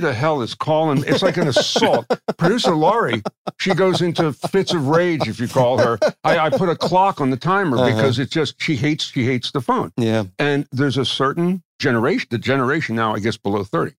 [0.00, 1.02] who the hell is calling?
[1.06, 2.06] It's like an assault.
[2.38, 3.22] Producer Laurie,
[3.58, 5.98] she goes into fits of rage if you call her.
[6.24, 7.86] I, I put a clock on the timer Uh-huh.
[7.94, 9.92] because it's just she hates she hates the phone.
[9.96, 10.24] Yeah.
[10.38, 13.94] And there's a certain generation, the generation now, I guess below 30.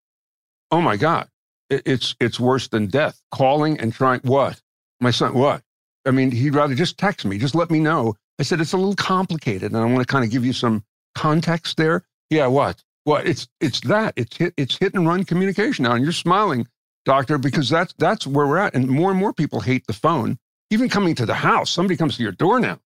[0.71, 1.27] Oh my God.
[1.69, 3.21] It- it's it's worse than death.
[3.31, 4.61] Calling and trying what?
[5.01, 5.61] My son, what?
[6.05, 8.15] I mean, he'd rather just text me, just let me know.
[8.39, 10.83] I said, it's a little complicated, and I want to kind of give you some
[11.13, 12.03] context there.
[12.29, 12.81] Yeah, what?
[13.09, 13.27] What?
[13.27, 14.13] It's it's that.
[14.15, 15.93] It's hit it's hit and run communication now.
[15.93, 16.67] And you're smiling,
[17.05, 18.75] doctor, because that's that's where we're at.
[18.75, 20.37] And more and more people hate the phone.
[20.69, 22.79] Even coming to the house, somebody comes to your door now.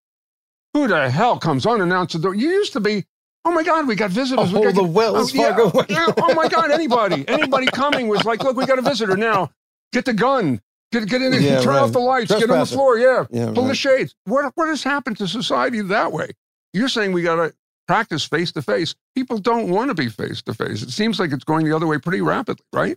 [0.72, 2.34] Who the hell comes unannounced the door?
[2.34, 3.04] You used to be,
[3.44, 4.50] oh my God, we got visitors.
[4.50, 5.84] we Oh, got, the Wells oh, yeah, Fargo.
[5.90, 9.50] yeah, oh my God, anybody, anybody coming was like, look, we got a visitor now.
[9.92, 10.62] Get the gun.
[10.90, 11.40] Get, get in there.
[11.42, 11.82] Yeah, Turn right.
[11.82, 12.30] off the lights.
[12.34, 12.96] Get on the floor.
[12.96, 13.26] Yeah.
[13.30, 14.14] Yeah, Pull the shades.
[14.24, 16.30] What, what has happened to society that way?
[16.72, 17.52] You're saying we got to
[17.86, 18.94] practice face to face.
[19.14, 20.82] People don't want to be face to face.
[20.82, 22.96] It seems like it's going the other way pretty rapidly, right?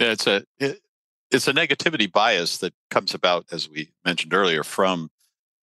[0.00, 0.80] Yeah, it's a it,
[1.30, 5.10] it's a negativity bias that comes about, as we mentioned earlier, from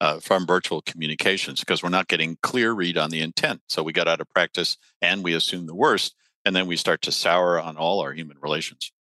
[0.01, 3.61] uh, from virtual communications because we're not getting clear read on the intent.
[3.69, 7.03] So we got out of practice and we assume the worst, and then we start
[7.03, 8.93] to sour on all our human relations.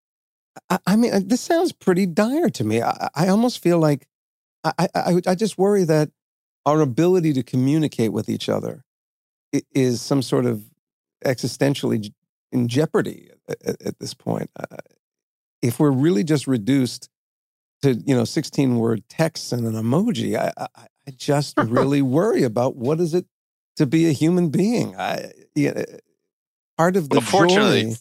[0.68, 2.82] I, I mean, uh, this sounds pretty dire to me.
[2.82, 4.06] I, I almost feel like
[4.64, 6.10] I, I, I- I just worry that
[6.66, 8.89] our ability to communicate with each other i-
[9.74, 10.62] is some sort of
[11.24, 12.12] existentially
[12.52, 14.50] in jeopardy at, at- this point.
[14.58, 14.76] Uh,
[15.62, 17.08] if we're really just reduced
[17.82, 20.66] to you know 16 word texts and an emoji, I, I,
[21.06, 23.26] I just really worry about what is it
[23.76, 24.96] to be a human being.
[24.96, 25.84] I, yeah,
[26.78, 27.96] part of the Well, fortunately, joy.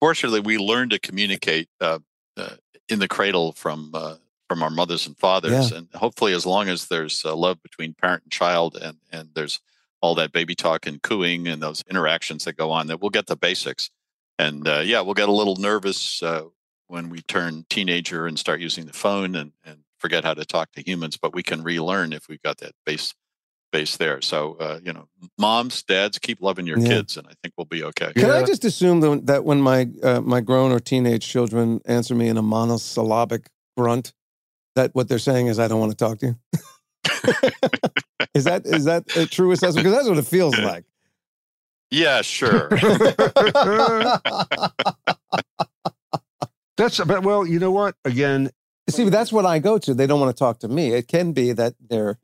[0.00, 1.98] fortunately, we learn to communicate uh,
[2.36, 2.50] uh,
[2.88, 4.16] in the cradle from uh,
[4.48, 5.78] from our mothers and fathers, Yeah.
[5.78, 9.60] and hopefully, as long as there's uh, love between parent and child, and and there's
[10.04, 13.26] all that baby talk and cooing and those interactions that go on, that we'll get
[13.26, 13.88] the basics.
[14.38, 16.42] And uh, yeah, we'll get a little nervous uh,
[16.88, 20.72] when we turn teenager and start using the phone and, and forget how to talk
[20.72, 23.14] to humans, but we can relearn if we've got that base
[23.72, 24.20] base there.
[24.20, 26.88] So uh, you know, moms, dads, keep loving your Yeah.
[26.88, 28.12] kids, and I think we'll be okay.
[28.12, 32.28] Can I just assume that when my uh, my grown or teenage children answer me
[32.28, 34.12] in a monosyllabic grunt,
[34.76, 36.36] that what they're saying is I don't want to talk to you?
[38.34, 39.84] is that is that a true assessment?
[39.84, 40.84] Because that's what it feels like.
[41.90, 42.68] Yeah, sure.
[46.76, 47.94] That's but well, you know what?
[48.04, 48.50] Again,
[48.90, 49.94] See, that's what I go to.
[49.94, 50.92] They don't want to talk to me.
[50.92, 52.18] It can be that they're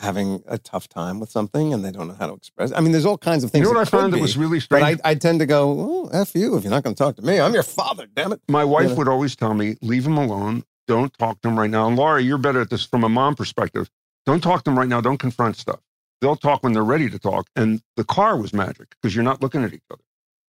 [0.00, 2.70] having a tough time with something and they don't know how to express.
[2.72, 3.62] I mean, there's all kinds of things.
[3.66, 5.00] you know what I it could found that was really But strange.
[5.04, 7.22] I, I tend to go, oh, f you if you're not going to talk to
[7.22, 7.40] me.
[7.40, 8.06] I'm your father.
[8.14, 8.40] Damn it.
[8.46, 8.94] My wife You know?
[8.96, 10.64] would always tell me, leave him alone.
[10.86, 11.86] Don't talk to him right now.
[11.88, 13.88] And Laura, you're better at this from a mom perspective.
[14.26, 15.00] Don't talk to them right now.
[15.00, 15.80] Don't confront stuff.
[16.20, 17.48] They'll talk when they're ready to talk.
[17.56, 20.02] And the car was magic because you're not looking at each other.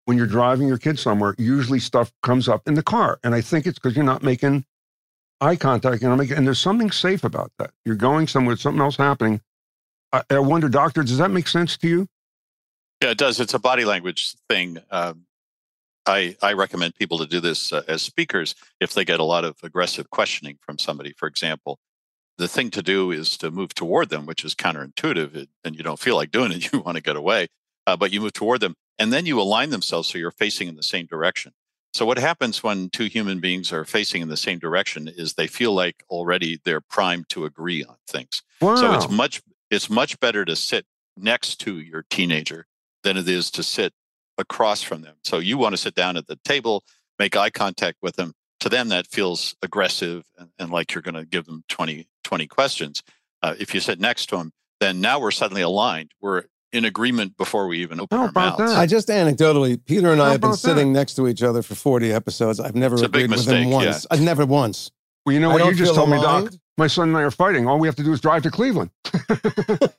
[0.06, 3.20] When you're driving your kids somewhere, usually stuff comes up in the car.
[3.22, 4.64] And I think it's because you're not making
[5.40, 6.02] eye contact.
[6.02, 7.70] And, making, and there's something safe about that.
[7.84, 9.40] You're going somewhere, something else happening.
[10.12, 12.08] I, I wonder, doctor, does that make sense to you?
[13.02, 13.38] Yeah, it does.
[13.38, 14.78] It's a body language thing.
[14.90, 15.26] Um,
[16.06, 19.44] I I recommend people to do this uh, as speakers if they get a lot
[19.44, 21.12] of aggressive questioning from somebody.
[21.12, 21.78] For example,
[22.38, 25.98] the thing to do is to move toward them, which is counterintuitive, and you don't
[25.98, 26.72] feel like doing it.
[26.72, 27.48] You want to get away,
[27.86, 30.76] uh, but you move toward them, and then you align themselves so you're facing in
[30.76, 31.52] the same direction.
[31.94, 35.46] So what happens when two human beings are facing in the same direction is they
[35.46, 38.42] feel like already they're primed to agree on things.
[38.76, 42.66] So it's much it's much better to sit next to your teenager
[43.02, 43.92] than it is to sit
[44.36, 45.16] across from them.
[45.24, 46.84] So you want to sit down at the table,
[47.18, 51.14] make eye contact with them, to them that feels aggressive and, and like you're going
[51.14, 53.02] to give them 20, 20 questions.
[53.42, 56.12] Uh, if you sit next to him, then now we're suddenly aligned.
[56.20, 58.58] We're in agreement before we even open How our mouths.
[58.58, 58.78] that?
[58.78, 60.68] I just anecdotally, Peter and I How have been about that?
[60.68, 62.60] sitting next to each other for 40 episodes.
[62.60, 64.06] I've never It's agreed with him mistake, once.
[64.10, 64.90] I've never once.
[65.24, 65.64] Well, you know I what?
[65.66, 66.52] You just feel told me, Doc.
[66.76, 67.66] My son and I are fighting.
[67.66, 68.90] All we have to do is drive to Cleveland,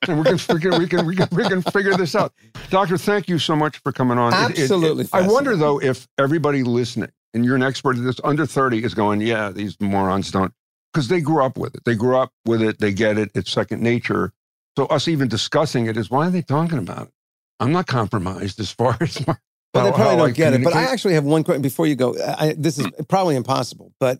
[0.07, 2.31] and we can figure we can we can we can figure this out.
[2.69, 4.31] Doctor, thank you so much for coming on.
[4.33, 8.15] It- it- Absolutely I wonder though if everybody listening, and you're an expert at this,
[8.23, 10.53] under thirty is going, yeah, these morons don't,
[10.93, 11.85] because they grew up with it.
[11.85, 12.79] They grew up with it.
[12.79, 13.31] They get it.
[13.35, 14.33] It's second nature.
[14.77, 17.13] So us even discussing it is why are they talking about it?
[17.59, 19.35] I'm not compromised as far as my,
[19.73, 20.63] Well, they probably don't get it.
[20.63, 22.15] But I actually have one question before you go.
[22.37, 23.07] I, this is mm.
[23.07, 24.19] probably impossible, but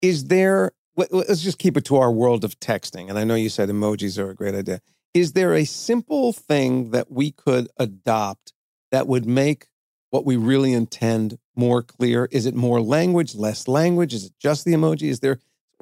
[0.00, 3.08] is there, let- let's just keep it to our world of texting.
[3.08, 4.80] And I know you said emojis are a great idea.
[5.14, 8.52] Is there a simple thing that we could adopt
[8.90, 9.66] that would make
[10.10, 12.28] what we really intend more clear?
[12.30, 14.14] Is it more language, less language?
[14.14, 15.08] Is it just the emoji?
[15.10, 15.38] Is there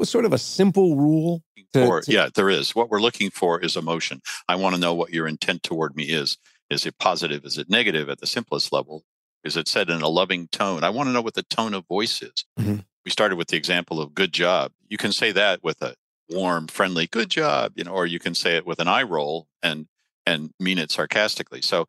[0.09, 1.43] sort of a simple rule?
[1.73, 2.75] to- for, to- yeah, there is.
[2.75, 4.21] What we're looking for is emotion.
[4.49, 6.37] I want to know what your intent toward me is.
[6.69, 7.45] Is it positive?
[7.45, 9.05] Is it negative at the simplest level?
[9.45, 10.85] Is it said in a loving tone?
[10.85, 12.45] I want to know what the tone of voice is.
[12.59, 12.85] Mhm.
[13.05, 14.73] We started with the example of good job.
[14.89, 15.95] You can say that with a
[16.29, 19.49] warm, friendly good job, you know, or you can say it with an eye roll
[19.63, 19.87] and
[20.27, 21.63] and mean it sarcastically.
[21.63, 21.89] So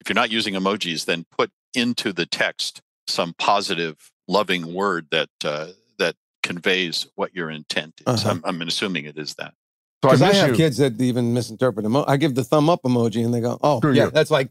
[0.00, 5.30] if you're not using emojis, then put into the text some positive, loving word that
[5.44, 5.76] uh, that
[6.44, 8.24] conveys what your intent is.
[8.24, 8.30] Uh-huh.
[8.30, 9.54] I'm, I'm assuming it is that.
[10.04, 10.54] So I I, have you.
[10.54, 13.78] kids that even misinterpret emo- I give the thumb up emoji and they go, oh,
[13.78, 14.10] Screw yeah, you.
[14.10, 14.50] that's like,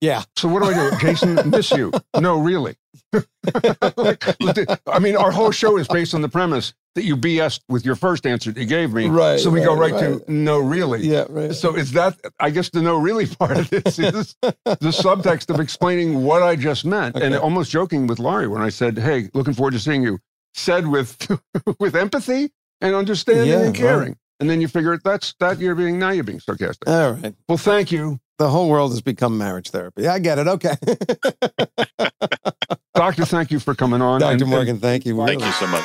[0.00, 0.22] yeah.
[0.36, 0.96] So what do I do?
[0.98, 1.92] Jason, miss you.
[2.20, 2.74] No, really.
[3.14, 7.94] I mean, our whole show is based on the premise that you BS with your
[7.94, 9.06] first answer that you gave me.
[9.06, 10.26] Right, So we go right, right, right.
[10.26, 11.06] to no, really.
[11.06, 11.54] Yeah, right.
[11.54, 15.60] So is that, I guess the no, really part of this is the subtext of
[15.60, 19.54] explaining what I just meant and almost joking with Laurie when I said, hey, looking
[19.54, 20.18] forward to seeing you,
[20.54, 21.16] said with,
[21.80, 24.08] with empathy and understanding Yeah, and caring.
[24.10, 24.16] right.
[24.40, 26.88] And then you figure that's that you're being, now you're being sarcastic.
[26.88, 27.34] All right.
[27.48, 28.20] Well, thank you.
[28.38, 30.06] The whole world has become marriage therapy.
[30.06, 30.46] I get it.
[30.46, 30.74] Okay.
[32.94, 34.20] Doctor, thank you for coming on.
[34.20, 34.32] Dr.
[34.32, 35.16] And- and- Morgan, thank you.
[35.26, 35.84] Thank you so much.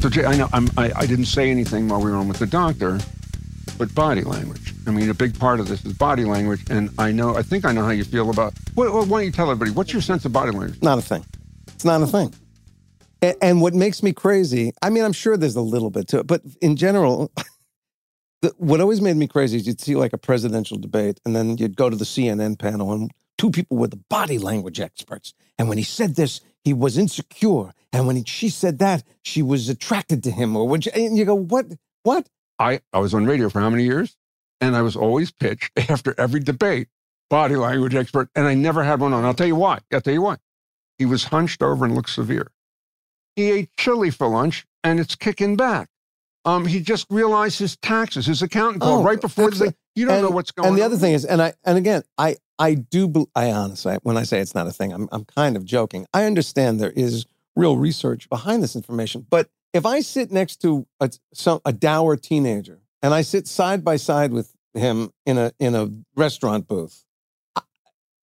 [0.00, 2.38] So Jay, I know I'm, I, I didn't say anything while we were on with
[2.38, 3.00] the doctor,
[3.78, 4.72] but body language.
[4.86, 7.64] I mean, a big part of this is body language, and I know, I think
[7.64, 8.54] I know how you feel about.
[8.76, 10.80] Well, why don't you tell everybody what's your sense of body language?
[10.82, 11.24] Not a thing.
[11.66, 12.32] It's not a thing.
[13.22, 16.20] And, and what makes me crazy, I mean, I'm sure there's a little bit to
[16.20, 17.32] it, but in general,
[18.42, 21.58] the, what always made me crazy is you'd see like a presidential debate, and then
[21.58, 25.34] you'd go to the CNN panel, and two people were the body language experts.
[25.58, 27.72] And when he said this, he was insecure.
[27.94, 30.54] And when he, she said that, she was attracted to him.
[30.54, 31.64] Or she, and you go, what?
[32.02, 32.28] What?
[32.58, 34.18] I, I was on radio for how many years?
[34.60, 36.88] And I was always pitched after every debate,
[37.30, 39.24] body language expert, and I never had one on.
[39.24, 39.78] I'll tell you why.
[39.90, 40.36] I'll tell you why.
[40.98, 42.50] He was hunched over and looked severe.
[43.34, 45.88] He ate chili for lunch and it's kicking back.
[46.48, 48.24] Um, he just realized his taxes.
[48.24, 49.74] His accountant called Oh, right before the.
[49.94, 50.72] You don't and, know what's going on.
[50.72, 50.92] And the on.
[50.92, 54.40] other thing is, and I and again, I I do I honestly when I say
[54.40, 56.06] it's not a thing, I'm I'm kind of joking.
[56.14, 60.86] I understand there is real research behind this information, but if I sit next to
[61.00, 65.52] a some a dour teenager and I sit side by side with him in a
[65.58, 67.04] in a restaurant booth.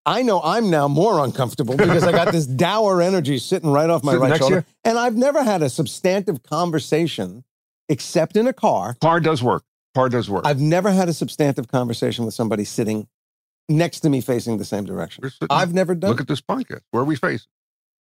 [0.08, 4.04] I- know I'm now more uncomfortable because I got this dour energy sitting right off
[4.04, 4.56] my Sitting right shoulder.
[4.58, 4.64] you?
[4.84, 7.44] And I've never had a substantive conversation
[7.90, 8.96] except in a car.
[9.02, 9.64] Car does work.
[9.94, 10.46] Car does work.
[10.46, 13.08] I've never had a substantive conversation with somebody sitting
[13.70, 15.24] next to me facing the same direction.
[15.50, 16.82] I've never done Look at this podcast.
[16.92, 17.48] Where are we facing?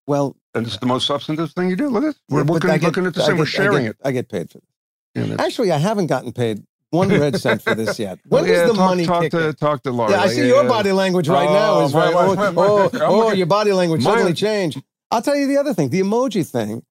[0.06, 1.88] Well, and it's the most substantive thing you do.
[1.88, 2.14] Look at.
[2.28, 3.38] We're looking, get- looking at the I same.
[3.38, 3.96] We're get- I sharing get- it.
[4.04, 5.28] I get paid for this.
[5.28, 8.18] Yeah, Actually, I haven't gotten paid one red cent for this yet.
[8.28, 9.54] When Well, yeah, does the talk, money talk kick to, in?
[9.54, 10.10] Talk to Laura.
[10.10, 12.12] Yeah, I see your body language right now oh, is right.
[12.12, 14.82] my- Oh, my- my- oh, oh, looking- your body language suddenly changed.
[15.10, 16.82] I'll tell you the other thing, the emoji thing.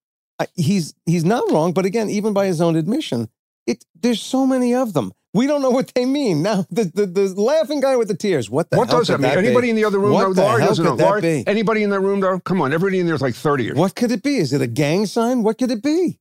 [0.56, 3.30] He's he's not wrong, but again, even by his own admission,
[3.68, 5.12] it there's so many of them.
[5.36, 6.44] We don't know what they mean.
[6.44, 8.50] Now, the the, the laughing guy with the tears.
[8.50, 9.32] What the What hell does that mean?
[9.32, 9.38] be?
[9.38, 10.34] Anybody in the other room What know?
[10.34, 10.91] the Laurie hell doesn't know.
[10.91, 11.44] could that Laurie, be?
[11.48, 12.39] anybody in that room though?
[12.39, 13.78] Come on, everybody in there's like 30 years.
[13.78, 14.38] What could it be?
[14.38, 15.41] Is it a gang sign?
[15.44, 16.20] What could it be?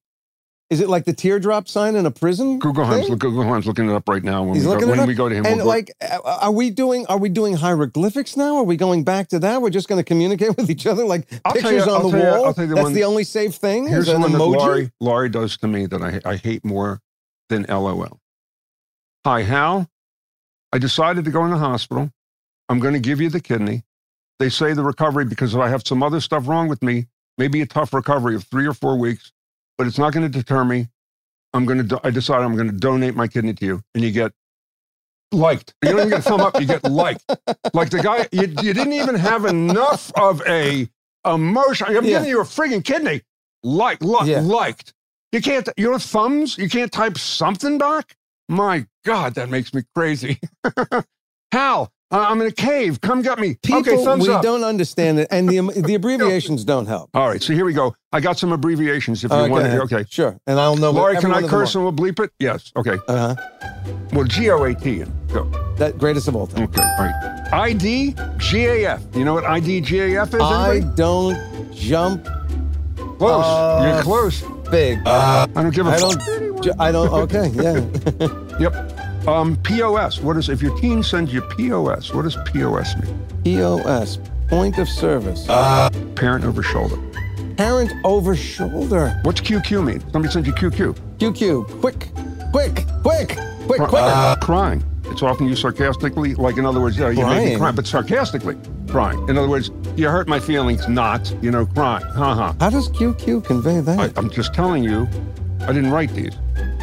[0.72, 2.58] Is it like the teardrop sign in a prison?
[2.58, 2.70] Thing?
[2.72, 4.42] look, Googleheim's looking it up right now.
[4.42, 5.06] When, He's we go, looking when up.
[5.06, 5.90] we go to him, And we'll like,
[6.24, 7.04] are we doing?
[7.08, 8.56] Are we doing hieroglyphics now?
[8.56, 9.60] Are we going back to that?
[9.60, 12.16] We're just going to communicate with each other like I'll pictures you- on I'll the
[12.18, 12.46] wall.
[12.48, 13.86] You the That's one- the only safe thing.
[13.86, 14.38] here's is an one that.
[14.38, 17.00] Laurie, Laurie does to me that I, I hate more
[17.50, 18.18] than LOL.
[19.26, 19.88] Hi, Hal.
[20.72, 22.10] I decided to go in the hospital.
[22.70, 23.82] I'm going to give you the kidney.
[24.38, 27.60] They say the recovery, because if I have some other stuff wrong with me, maybe
[27.60, 29.32] a tough recovery of three or four weeks,
[29.82, 30.86] but it's not going to deter me.
[31.52, 33.82] I'm going to, I decided I'm going to donate my kidney to you.
[33.96, 34.30] And you get
[35.32, 35.74] liked.
[35.82, 37.24] You don't even get a thumb up, you get liked.
[37.74, 40.88] Like the guy, you, you didn't even have enough of a
[41.26, 41.88] emotion.
[41.88, 42.00] I'm Yeah.
[42.02, 43.22] giving you a frigging kidney.
[43.64, 44.38] Like, like, Yeah.
[44.42, 44.94] liked.
[45.32, 46.56] You can't, your thumbs?
[46.58, 48.14] You can't type something back?
[48.48, 50.38] My God, that makes me crazy.
[51.50, 53.00] Hal, uh, I'm in a cave.
[53.00, 53.56] Come get me.
[53.62, 54.42] People, okay, thumbs we up.
[54.42, 57.10] don't understand it, and the the abbreviations don't help.
[57.14, 57.94] All right, so here we go.
[58.12, 59.80] I got some abbreviations if you Uh, go want to.
[59.82, 60.04] Okay.
[60.10, 60.36] sure.
[60.46, 60.90] And I'll know.
[60.90, 62.30] Laurie, can I curse and we'll bleep it?
[62.38, 62.70] Yes.
[62.76, 62.98] Okay.
[63.08, 63.34] Uh-huh.
[64.12, 65.04] Well, G O A T.
[65.32, 65.44] Go.
[65.78, 66.64] That greatest of all time.
[66.64, 66.82] Okay.
[66.82, 67.48] All right.
[67.52, 69.02] I D G A F.
[69.14, 70.40] You know what I D G A F is?
[70.40, 70.94] I anybody?
[70.96, 72.24] don't jump
[73.18, 73.44] Close.
[73.44, 74.42] uh, You're close.
[74.70, 74.98] big.
[75.06, 76.80] I don't give a I don't.
[76.80, 77.08] I don't.
[77.32, 77.48] Okay.
[77.54, 78.28] Yeah.
[78.60, 78.98] Yep.
[79.26, 80.20] Um, POS.
[80.20, 82.12] What is if your teen sends you POS?
[82.12, 83.26] What does POS mean?
[83.44, 84.18] POS.
[84.48, 85.46] Point of service.
[86.16, 86.96] Parent over shoulder.
[87.56, 89.18] Parent over shoulder.
[89.22, 90.00] What's QQ mean?
[90.12, 90.94] Somebody sends you QQ.
[91.18, 91.80] QQ.
[91.80, 92.08] Quick.
[92.50, 92.84] Quick.
[93.02, 93.38] Quick.
[93.66, 93.78] Quick.
[93.78, 93.96] Cry- Quicker.
[93.96, 94.84] uh, crying.
[95.06, 97.58] It's often used sarcastically, like in other words, uh, you may be Crying?
[97.58, 98.56] crying, but sarcastically
[98.88, 99.28] crying.
[99.28, 102.04] In other words, you hurt my feelings, not, you know, crying.
[102.04, 102.56] Ha ha.
[102.60, 103.98] How does QQ convey that?
[103.98, 105.06] I, I'm just telling you,
[105.60, 106.32] I didn't write these.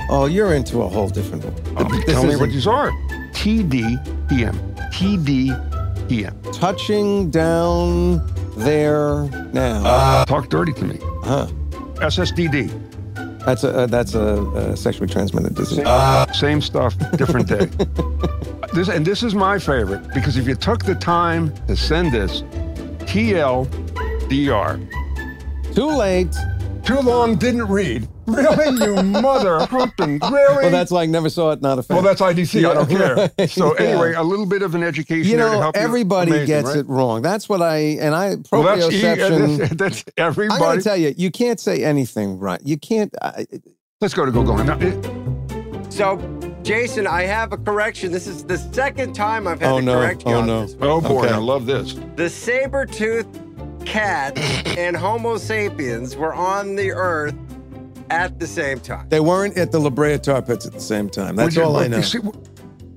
[0.10, 1.78] Oh, you're into a whole different one.
[1.78, 2.92] I'm This telling you isn't- what these are.
[3.34, 4.56] TDPM.
[4.92, 6.34] TDPM.
[6.54, 8.22] touching down
[8.58, 10.24] there now.
[10.26, 10.98] Talk dirty to me.
[11.24, 11.48] huh.
[12.02, 12.70] SSDD.
[13.46, 15.86] That's a uh, that's a, uh sexually transmitted disease.
[16.38, 17.66] Same stuff, different day.
[18.74, 22.42] this and this is my favorite because if you took the time to send this,
[23.08, 24.80] TLDR.
[25.74, 26.36] Too late.
[26.90, 28.08] Too long, didn't read.
[28.26, 30.20] Really, you mother humping.
[30.20, 30.56] Really?
[30.64, 31.96] Well, that's like never saw it, not a fan.
[31.98, 32.68] Well, that's IDC.
[32.68, 33.16] I don't care.
[33.40, 33.50] right.
[33.50, 33.86] So Yeah.
[33.90, 35.82] anyway, a little bit of an education you there to know, help you.
[35.84, 36.78] everybody Amazing, gets right?
[36.78, 37.22] it wrong.
[37.22, 39.58] That's what I and I Well, that's, e- proprioception.
[39.60, 40.60] that's, that's I everybody.
[40.60, 42.60] gotta tell you, you can't say anything right.
[42.64, 43.14] You can't.
[43.22, 43.46] I,
[44.02, 44.58] Let's go to Google.
[44.58, 46.18] Now, it- So,
[46.64, 48.12] Jason, I have a correction.
[48.12, 49.94] This is the second time I've had oh to no!
[50.00, 50.66] correct you Oh on no!
[50.66, 50.76] this.
[50.82, 51.34] oh boy, Okay.
[51.34, 51.96] I love this.
[52.16, 53.38] The saber-toothed
[53.90, 54.38] cat
[54.78, 57.36] and Homo sapiens were on the Earth
[58.12, 59.10] at the same time.
[59.10, 61.36] They weren't at the La Brea Tar Pits at the same time.
[61.36, 61.98] That's you- all I know.
[61.98, 62.20] You, see,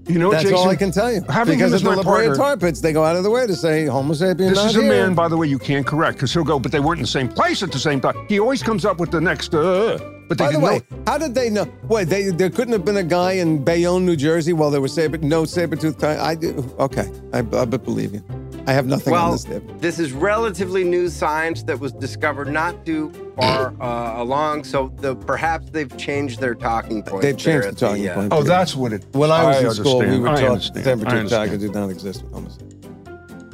[0.08, 1.22] you know, That's Jason, all I can tell you.
[1.22, 3.46] Because him at the my La Brea Tar Pits, they go out of the way
[3.46, 4.50] to say Homo sapiens.
[4.50, 4.88] This not is a here.
[4.90, 7.08] man, by the way, you can't correct because he'll go, but they weren't in the
[7.08, 8.14] same place at the same time.
[8.28, 11.02] He always comes up with the next, uh, but they By the didn't way, know.
[11.06, 11.66] how did they know?
[11.88, 14.92] Wait, they, there couldn't have been a guy in Bayonne, New Jersey, while there was
[14.92, 16.20] saber, no saber-toothed tiger.
[16.20, 16.74] I do.
[16.78, 18.22] Okay, I, I believe you.
[18.66, 19.44] I have nothing on well, this.
[19.44, 19.80] Dave.
[19.80, 25.16] this is relatively new science that was discovered not too far uh, along, so the,
[25.16, 27.24] perhaps they've changed their talking points.
[27.24, 28.32] They've changed the at talking uh, point.
[28.32, 29.04] Oh, that's what it.
[29.12, 30.22] When I was in school, we understand.
[30.22, 30.78] were I taught understand.
[30.78, 31.50] I saber-toothed understand.
[31.50, 32.72] tiger did not exist with Homo sapien.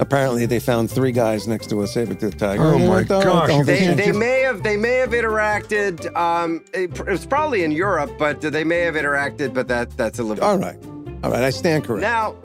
[0.00, 2.62] Apparently, they found three guys next to a saber-toothed tiger.
[2.62, 4.76] Oh, And they my went, "Oh, gosh, oh, They, can't they just-" may have they
[4.76, 6.14] may have interacted.
[6.16, 9.54] Um, it, it was probably in Europe, but they may have interacted.
[9.54, 10.44] But that that's a little.
[10.44, 10.78] All right,
[11.24, 12.02] all right, I stand corrected.
[12.02, 12.36] Now,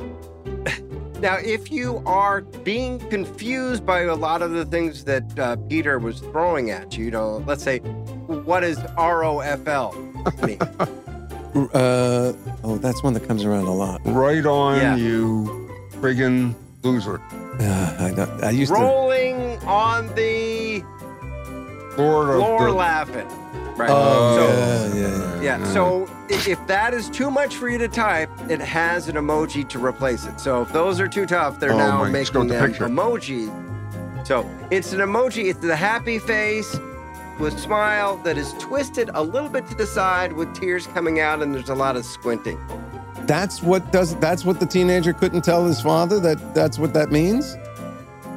[1.23, 5.97] now, if you are being confused by a lot of the things that uh, Peter
[5.97, 9.95] was throwing at you, you know, let's say, what does ROFL
[10.45, 10.59] mean?
[11.55, 14.01] Uh, oh, that's one that comes around a lot.
[14.05, 14.95] Right on, Yeah.
[14.95, 15.69] you
[16.01, 17.21] friggin' loser.
[17.59, 18.79] Uh, I, know, I used to.
[18.81, 20.81] Rolling on the
[21.95, 23.27] Lord of floor the- laughing.
[23.75, 23.89] Right.
[23.91, 25.41] Oh, so, yeah, yeah, yeah.
[25.59, 25.63] Yeah.
[25.73, 29.83] So if that is too much for you to type, it has an emoji to
[29.83, 30.39] replace it.
[30.39, 32.87] So if those are too tough, they're Oh now making them picture.
[32.87, 33.51] emoji.
[34.25, 35.45] So it's an emoji.
[35.49, 36.77] It's the happy face
[37.39, 41.41] with smile that is twisted a little bit to the side with tears coming out,
[41.41, 42.59] and there's a lot of squinting.
[43.21, 44.15] That's what does.
[44.17, 46.19] That's what the teenager couldn't tell his father.
[46.19, 47.57] That that's what that means.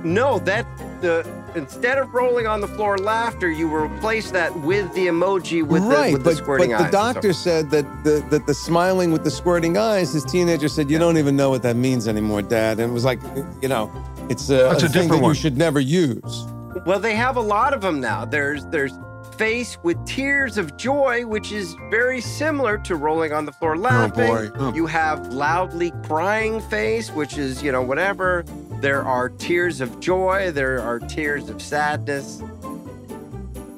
[0.02, 0.66] No, that
[1.02, 1.26] the
[1.56, 6.08] instead of rolling on the floor laughter, you replace that with the emoji with right,
[6.08, 6.92] the with but, the squirting but the eyes.
[6.92, 10.12] doctor said that the that the smiling with the squirting eyes.
[10.12, 13.04] His teenager said, "You don't even know what that means anymore, Dad." And it was
[13.04, 13.20] like,
[13.62, 13.90] you know,
[14.28, 16.46] it's a, That's a thing different that you should never use.
[16.84, 18.24] Well, they have a lot of them now.
[18.24, 18.92] There's there's
[19.36, 23.80] face with tears of joy, which is very similar to rolling on the floor oh,
[23.80, 24.26] laughing.
[24.26, 24.50] boy.
[24.56, 24.74] Oh.
[24.74, 28.44] You have loudly crying face, which is, you know, whatever.
[28.86, 32.40] There are tears of joy, there are tears of sadness.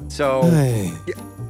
[0.09, 0.93] So Hey,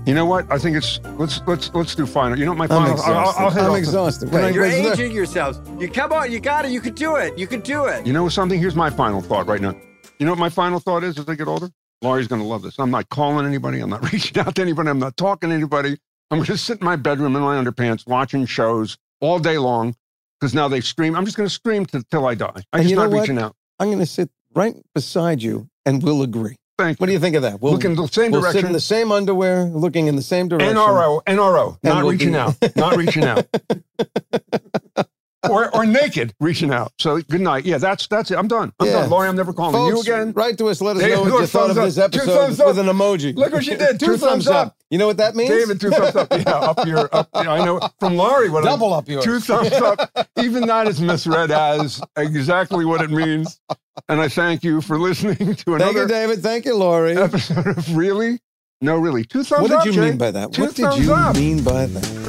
[0.06, 0.46] You know what?
[0.48, 2.38] I think it's let's let's let's do final.
[2.38, 3.02] You know what my I'm final?
[3.02, 3.42] I'll- I'll- exhausted.
[3.42, 4.30] I'll hit I'm exhausted.
[4.30, 5.59] Wait, you're was there- aging yourselves.
[5.80, 7.36] You come on, you got it, you could do it.
[7.36, 8.06] You could do it.
[8.06, 8.61] You know something?
[8.61, 9.74] Here's my final thought right now.
[10.20, 11.68] You know what my final thought is as I get older?
[12.00, 12.78] Laurie's going to love this.
[12.78, 13.80] I'm not calling anybody.
[13.80, 14.88] I'm not reaching out to anybody.
[14.88, 15.98] I'm not talking to anybody.
[16.30, 19.96] I'm going to sit in my bedroom in my underpants watching shows all day long
[20.39, 21.14] because now they stream.
[21.16, 22.62] I'm just going to scream till I die.
[22.72, 23.55] I'm just you not reaching out.
[23.78, 26.57] I'm going to sit right beside you, and we'll agree.
[26.78, 27.61] Thank What do you think of that?
[27.61, 30.47] We'll Look in the same we'll sit in the same underwear, looking in the same
[30.47, 30.76] direction.
[30.76, 33.47] NRO, NRO, And not we'll reaching out, not reaching out.
[35.49, 36.93] or, or naked reaching out.
[36.99, 37.64] So good night.
[37.64, 38.39] Yeah, that's that's it.
[38.39, 38.72] I'm done.
[38.80, 38.93] I'm Yeah.
[38.95, 39.11] done.
[39.11, 40.32] Laurie, I'm never calling Folks, you again.
[40.32, 40.80] Write to us.
[40.80, 42.11] Let us Hey, know what you thought of this up.
[42.11, 42.66] Two episode thumbs up.
[42.68, 43.36] with an emoji.
[43.36, 44.01] Look what she did.
[44.01, 44.66] Two, Two thumbs, thumbs up.
[44.68, 44.76] up.
[44.91, 45.51] You know what that means?
[45.51, 46.28] David, two thumbs up.
[46.32, 47.28] Yeah, up your up.
[47.34, 48.49] yeah, I know from Laurie.
[48.51, 49.24] What Double up yours.
[49.24, 50.11] Two thumbs up.
[50.43, 53.61] Even that is misread as exactly what it means.
[54.09, 55.84] And I thank you for listening to another.
[55.84, 56.43] Thank you, David.
[56.43, 57.16] Thank you, Laurie.
[57.16, 58.41] episode of Really.
[58.80, 59.24] No, really.
[59.24, 59.62] Two thumbs up.
[59.62, 59.84] What up.
[59.84, 60.09] did you Jay.
[60.11, 60.53] mean by that?
[60.53, 61.34] Two What did you up.
[61.36, 62.26] mean by that?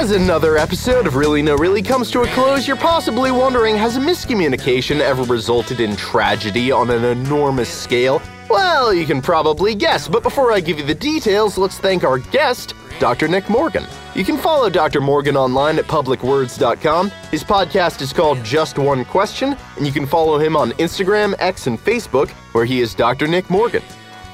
[0.00, 3.98] As another episode of Really No Really comes to a close, you're possibly wondering has
[3.98, 8.22] a miscommunication ever resulted in tragedy on an enormous scale?
[8.48, 12.16] Well, you can probably guess, but before I give you the details, let's thank our
[12.16, 13.28] guest, Dr.
[13.28, 13.84] Nick Morgan.
[14.14, 15.02] You can follow Dr.
[15.02, 17.10] Morgan online at publicwords.com.
[17.30, 21.66] His podcast is called Just One Question, and you can follow him on Instagram, X,
[21.66, 23.28] and Facebook, where he is Dr.
[23.28, 23.82] Nick Morgan.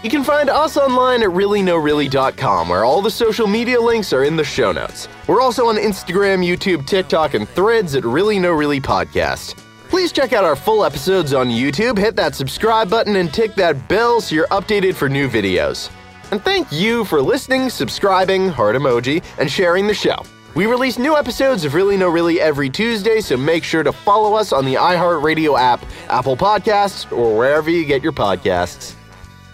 [0.06, 4.36] You can find us online at reallynoreally.com, where all the social media links are in
[4.36, 5.08] the show notes.
[5.26, 9.56] We're also on Instagram, YouTube, TikTok, and threads at Really No Really Podcast.
[9.88, 13.88] Please check out our full episodes on YouTube, hit that subscribe button, and tick that
[13.88, 15.90] bell so you're updated for new videos.
[16.30, 20.22] And thank you for listening, subscribing, heart emoji, and sharing the show.
[20.54, 24.34] We release new episodes of Really No Really every Tuesday, so make sure to follow
[24.34, 28.95] us on the iHeartRadio app, Apple Podcasts, or wherever you get your podcasts.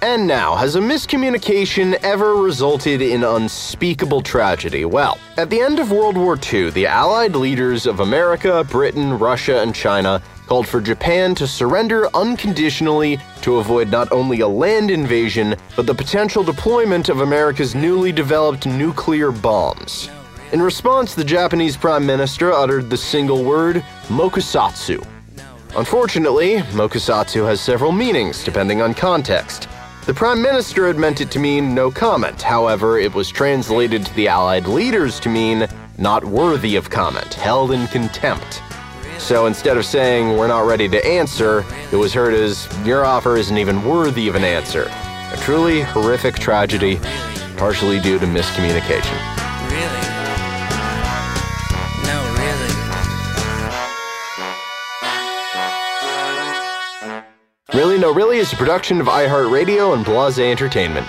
[0.02, 4.84] And now, has a miscommunication ever resulted in unspeakable tragedy?
[4.84, 9.62] Well, at the end of World War II, the Allied leaders of America, Britain, Russia,
[9.62, 15.54] and China called for Japan to surrender unconditionally to avoid not only a land invasion,
[15.76, 20.10] but the potential deployment of America's newly developed nuclear bombs.
[20.50, 25.06] In response, the Japanese Prime Minister uttered the single word, mokusatsu.
[25.76, 29.68] Unfortunately, mokusatsu has several meanings depending on context.
[30.04, 34.14] The Prime Minister had meant it to mean no comment, however, it was translated to
[34.14, 38.62] the Allied leaders to mean not worthy of comment, held in contempt.
[39.18, 43.36] So instead of saying, we're not ready to answer, it was heard as, your offer
[43.36, 44.90] isn't even worthy of an answer.
[45.30, 46.98] A truly horrific tragedy,
[47.56, 49.31] partially due to miscommunication.
[57.74, 61.08] Really No Really is a production of iHeartRadio and Blase Entertainment.